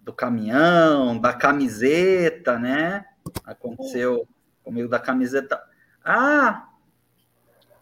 [0.01, 3.05] do caminhão, da camiseta, né?
[3.43, 4.27] Aconteceu
[4.63, 5.59] comigo da camiseta.
[6.03, 6.67] Ah,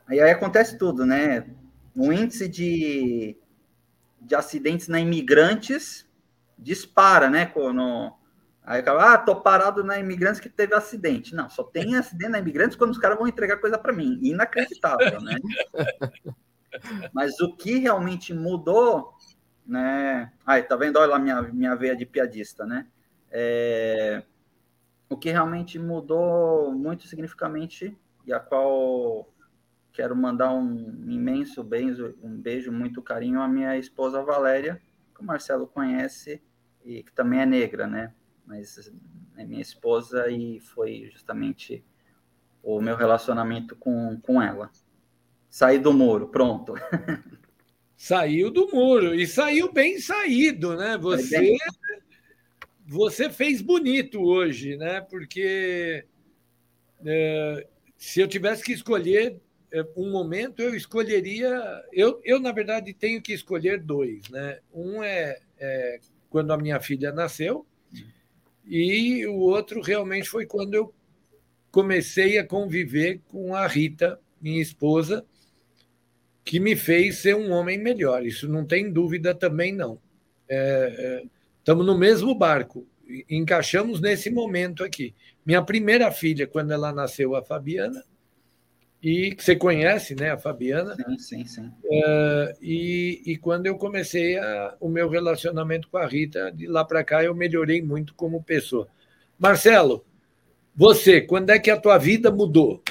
[0.08, 1.46] Aí, aí acontece tudo, né?
[1.96, 3.38] O índice de,
[4.22, 6.08] de acidentes na imigrantes
[6.58, 7.52] dispara, né?
[7.56, 8.18] No,
[8.64, 11.34] aí acaba, ah, tô parado na imigrantes que teve acidente.
[11.36, 14.20] Não, só tem acidente na imigrantes quando os caras vão entregar coisa para mim.
[14.22, 15.36] Inacreditável, né?
[17.14, 19.14] Mas o que realmente mudou,
[19.66, 20.32] né?
[20.46, 20.98] Aí, tá vendo?
[20.98, 22.88] Olha lá minha, minha veia de piadista, né?
[23.32, 24.24] É...
[25.10, 29.28] O que realmente mudou muito significativamente e a qual
[29.94, 30.76] Quero mandar um
[31.08, 34.82] imenso beijo, um beijo, muito carinho à minha esposa Valéria,
[35.14, 36.42] que o Marcelo conhece
[36.84, 38.12] e que também é negra, né?
[38.44, 38.92] Mas
[39.38, 41.86] é minha esposa e foi justamente
[42.64, 44.72] o meu relacionamento com, com ela.
[45.54, 46.74] Saí do muro, pronto.
[47.96, 50.98] Saiu do muro e saiu bem saído, né?
[50.98, 51.56] Você,
[52.88, 55.00] você fez bonito hoje, né?
[55.00, 56.04] Porque
[57.06, 59.40] é, se eu tivesse que escolher
[59.72, 61.54] é, um momento eu escolheria.
[61.94, 64.28] Eu, eu, na verdade, tenho que escolher dois.
[64.32, 64.60] Né?
[64.74, 66.00] Um é, é
[66.32, 67.64] quando a minha filha nasceu,
[68.66, 70.92] e o outro realmente foi quando eu
[71.70, 75.24] comecei a conviver com a Rita, minha esposa,
[76.44, 78.26] que me fez ser um homem melhor.
[78.26, 80.00] Isso não tem dúvida também, não.
[80.48, 81.24] É, é,
[81.60, 82.86] estamos no mesmo barco,
[83.30, 85.14] encaixamos nesse momento aqui.
[85.46, 88.04] Minha primeira filha, quando ela nasceu, a Fabiana,
[89.02, 90.96] e que você conhece, né, a Fabiana.
[90.96, 91.66] Sim, sim, sim.
[91.84, 96.86] Uh, e, e quando eu comecei a, o meu relacionamento com a Rita, de lá
[96.86, 98.88] para cá eu melhorei muito como pessoa.
[99.38, 100.06] Marcelo,
[100.74, 102.82] você, quando é que a tua vida mudou?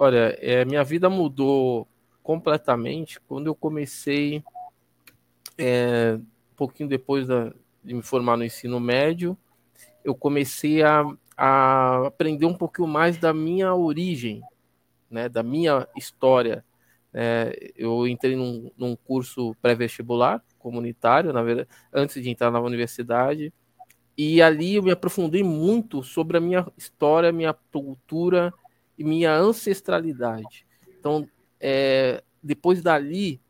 [0.00, 1.88] Olha, é, minha vida mudou
[2.22, 4.44] completamente quando eu comecei,
[5.58, 9.36] é, um pouquinho depois da, de me formar no ensino médio,
[10.04, 11.04] eu comecei a,
[11.36, 14.40] a aprender um pouquinho mais da minha origem,
[15.10, 16.64] né, da minha história.
[17.12, 23.52] É, eu entrei num, num curso pré-vestibular comunitário, na verdade, antes de entrar na universidade,
[24.16, 28.54] e ali eu me aprofundei muito sobre a minha história, minha cultura
[28.98, 30.66] e minha ancestralidade.
[30.98, 31.28] Então,
[31.60, 33.40] é, depois dali,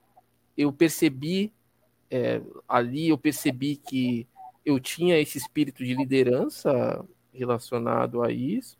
[0.56, 1.52] eu percebi,
[2.10, 4.26] é, ali eu percebi que
[4.64, 8.76] eu tinha esse espírito de liderança relacionado a isso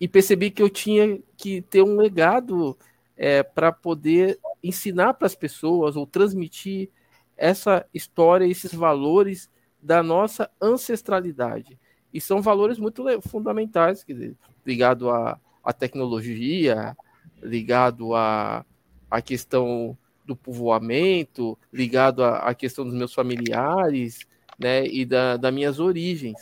[0.00, 2.76] e percebi que eu tinha que ter um legado
[3.16, 6.90] é, para poder ensinar para as pessoas ou transmitir
[7.36, 11.78] essa história, esses valores da nossa ancestralidade.
[12.12, 14.04] E são valores muito fundamentais,
[14.64, 16.96] ligado à, à tecnologia,
[17.42, 18.64] ligado à,
[19.10, 24.20] à questão do povoamento, ligado à, à questão dos meus familiares,
[24.58, 26.36] né, e da, das minhas origens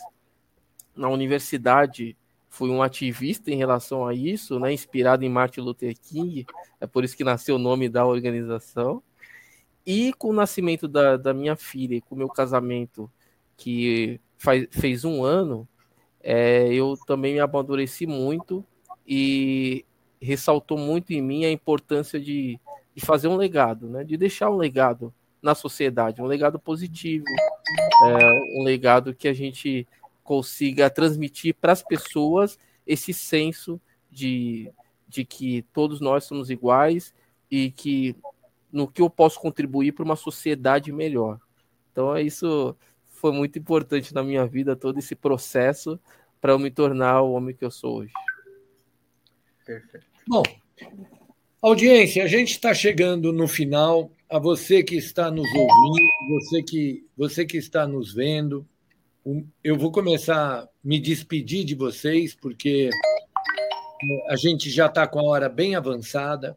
[0.94, 2.16] na universidade
[2.48, 6.46] fui um ativista em relação a isso, né, inspirado em Martin Luther King,
[6.78, 9.02] é por isso que nasceu o nome da organização.
[9.86, 13.10] E com o nascimento da, da minha filha, com o meu casamento,
[13.56, 15.66] que faz, fez um ano,
[16.22, 18.64] é, eu também me amadureci muito
[19.06, 19.84] e
[20.20, 22.58] ressaltou muito em mim a importância de,
[22.94, 24.04] de fazer um legado, né?
[24.04, 27.24] de deixar um legado na sociedade, um legado positivo,
[28.06, 29.86] é, um legado que a gente
[30.22, 33.80] consiga transmitir para as pessoas esse senso
[34.10, 34.70] de,
[35.08, 37.12] de que todos nós somos iguais
[37.50, 38.14] e que
[38.72, 41.38] no que eu posso contribuir para uma sociedade melhor.
[41.90, 42.76] Então é isso
[43.08, 45.98] foi muito importante na minha vida todo esse processo
[46.40, 48.12] para eu me tornar o homem que eu sou hoje.
[49.64, 50.06] Perfeito.
[50.26, 50.42] Bom,
[51.60, 54.10] audiência, a gente está chegando no final.
[54.28, 58.66] A você que está nos ouvindo, você que, você que está nos vendo,
[59.62, 62.88] eu vou começar a me despedir de vocês, porque
[64.28, 66.56] a gente já está com a hora bem avançada.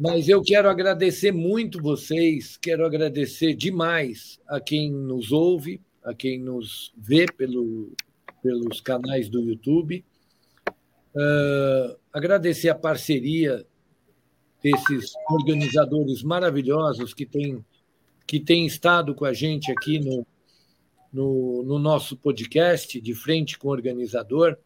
[0.00, 6.38] Mas eu quero agradecer muito vocês, quero agradecer demais a quem nos ouve, a quem
[6.38, 7.92] nos vê pelo,
[8.42, 10.04] pelos canais do YouTube.
[11.14, 13.66] Uh, agradecer a parceria
[14.62, 17.64] desses organizadores maravilhosos que têm,
[18.26, 20.26] que têm estado com a gente aqui no,
[21.12, 24.56] no, no nosso podcast, de frente com o organizador.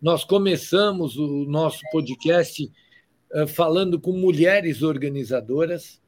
[0.00, 2.70] Nós começamos o nosso podcast
[3.32, 6.00] uh, falando com mulheres organizadoras,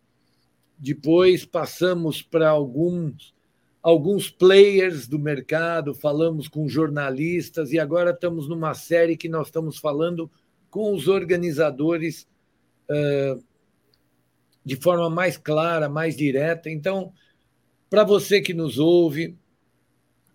[0.79, 3.35] depois passamos para alguns
[3.83, 9.79] alguns players do mercado, falamos com jornalistas e agora estamos numa série que nós estamos
[9.79, 10.31] falando
[10.71, 12.27] com os organizadores
[12.91, 13.43] uh,
[14.65, 16.69] de forma mais clara, mais direta.
[16.69, 17.13] Então,
[17.89, 19.37] para você que nos ouve,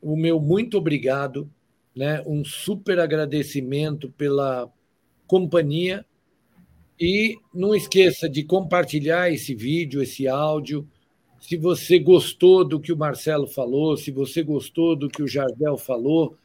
[0.01, 1.49] o meu muito obrigado,
[1.95, 2.23] né?
[2.25, 4.71] um super agradecimento pela
[5.27, 6.05] companhia.
[6.99, 10.87] E não esqueça de compartilhar esse vídeo, esse áudio,
[11.43, 15.77] se você gostou do que o Marcelo falou, se você gostou do que o Jardel
[15.77, 16.37] falou,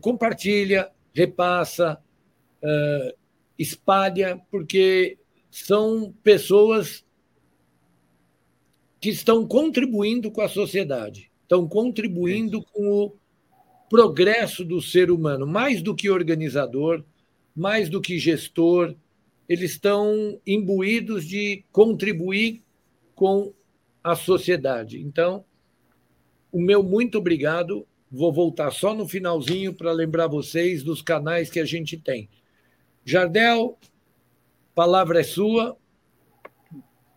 [0.00, 2.00] compartilha, repassa,
[3.58, 5.18] espalha, porque
[5.50, 7.04] são pessoas
[9.00, 13.12] que estão contribuindo com a sociedade, estão contribuindo com o
[13.90, 17.02] progresso do ser humano, mais do que organizador,
[17.56, 18.94] mais do que gestor,
[19.48, 22.62] eles estão imbuídos de contribuir
[23.16, 23.52] com
[24.02, 25.00] à sociedade.
[25.00, 25.44] Então,
[26.50, 27.86] o meu muito obrigado.
[28.10, 32.28] Vou voltar só no finalzinho para lembrar vocês dos canais que a gente tem.
[33.04, 33.78] Jardel,
[34.74, 35.76] palavra é sua.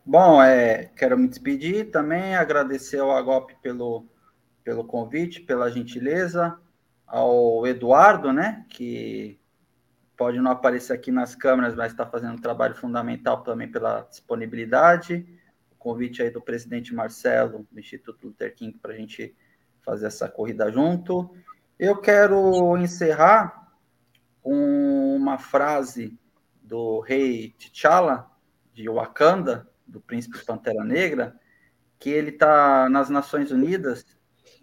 [0.05, 4.05] Bom, é, quero me despedir também, agradecer ao Agop pelo,
[4.63, 6.57] pelo convite, pela gentileza,
[7.07, 9.39] ao Eduardo, né, que
[10.15, 15.25] pode não aparecer aqui nas câmeras, mas está fazendo um trabalho fundamental também pela disponibilidade
[15.85, 19.35] convite aí do presidente Marcelo, do Instituto Luther King, para a gente
[19.83, 21.29] fazer essa corrida junto.
[21.77, 23.71] Eu quero encerrar
[24.41, 26.17] com uma frase
[26.59, 28.31] do rei T'Challa,
[28.73, 31.39] de Wakanda, do príncipe Pantera Negra,
[31.99, 34.03] que ele está nas Nações Unidas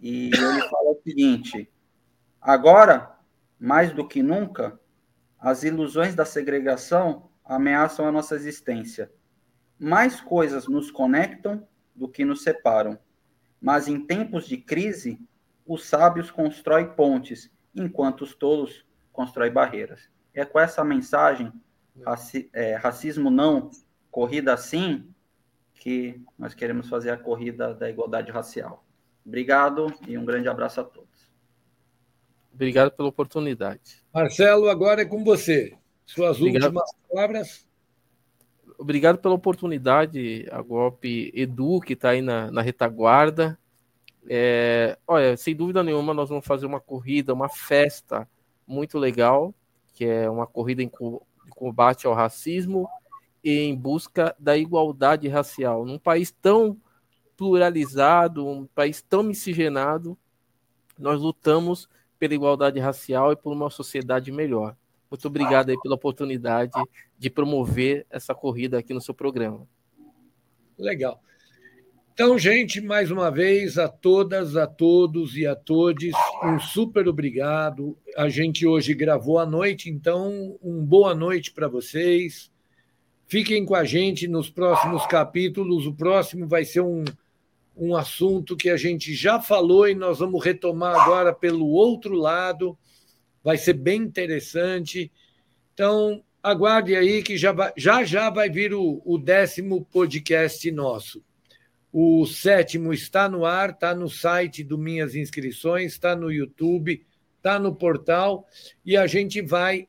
[0.01, 1.71] e ele fala o seguinte:
[2.41, 3.17] agora,
[3.61, 4.77] mais do que nunca,
[5.39, 9.09] as ilusões da segregação ameaçam a nossa existência
[9.83, 12.97] mais coisas nos conectam do que nos separam.
[13.61, 15.19] Mas em tempos de crise,
[15.67, 20.09] os sábios constroem pontes, enquanto os tolos constroem barreiras.
[20.33, 21.53] É com essa mensagem,
[22.07, 23.73] raci é, racismo não,
[24.09, 25.13] corrida sim,
[25.75, 28.85] que nós queremos fazer a corrida da igualdade racial.
[29.27, 31.29] Obrigado e um grande abraço a todos.
[32.55, 34.05] Obrigado pela oportunidade.
[34.15, 35.77] Marcelo, agora é com você.
[36.07, 36.67] Suas Obrigado.
[36.67, 37.72] últimas palavras
[38.83, 43.57] obrigado pela oportunidade, a golpe Edu, que está aí na, na retaguarda.
[44.29, 48.29] É, olha, sem dúvida nenhuma, nós vamos fazer uma corrida, uma festa
[48.67, 49.55] muito legal,
[49.95, 50.91] que é uma corrida em
[51.51, 52.89] combate ao racismo
[53.43, 55.85] e em busca da igualdade racial.
[55.85, 56.77] Num país tão
[57.37, 60.19] pluralizado, um país tão miscigenado,
[60.99, 64.77] nós lutamos pela igualdade racial e por uma sociedade melhor.
[65.13, 66.73] Muito obrigado aí pela oportunidade
[67.19, 69.69] de promover essa corrida aqui no seu programa.
[70.79, 71.21] Legal.
[72.15, 77.95] Então, gente, mais uma vez, a todas, a todos e a todos, um super obrigado.
[78.17, 82.51] A gente hoje gravou à noite, então, um boa noite para vocês.
[83.27, 85.87] Fiquem com a gente nos próximos capítulos.
[85.87, 87.05] O próximo vai ser um,
[87.77, 92.79] um assunto que a gente já falou e nós vamos retomar agora pelo outro lado
[93.43, 95.11] vai ser bem interessante.
[95.75, 101.23] Então, aguarde aí que já, vai, já, já vai vir o, o décimo podcast nosso.
[101.93, 107.05] O sétimo está no ar, está no site do Minhas Inscrições, está no YouTube,
[107.37, 108.47] está no portal,
[108.85, 109.89] e a gente vai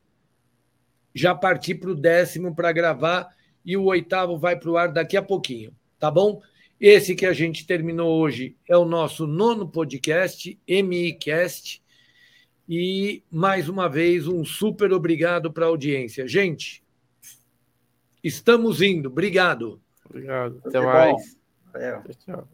[1.13, 3.29] já partir para o décimo para gravar,
[3.63, 6.41] e o oitavo vai para o ar daqui a pouquinho, tá bom?
[6.79, 11.82] Esse que a gente terminou hoje é o nosso nono podcast, MICast,
[12.67, 16.27] e, mais uma vez, um super obrigado para a audiência.
[16.27, 16.83] Gente,
[18.23, 19.09] estamos indo.
[19.09, 19.81] Obrigado.
[20.09, 20.61] Obrigado.
[20.65, 21.37] Até mais.
[22.25, 22.47] Tchau.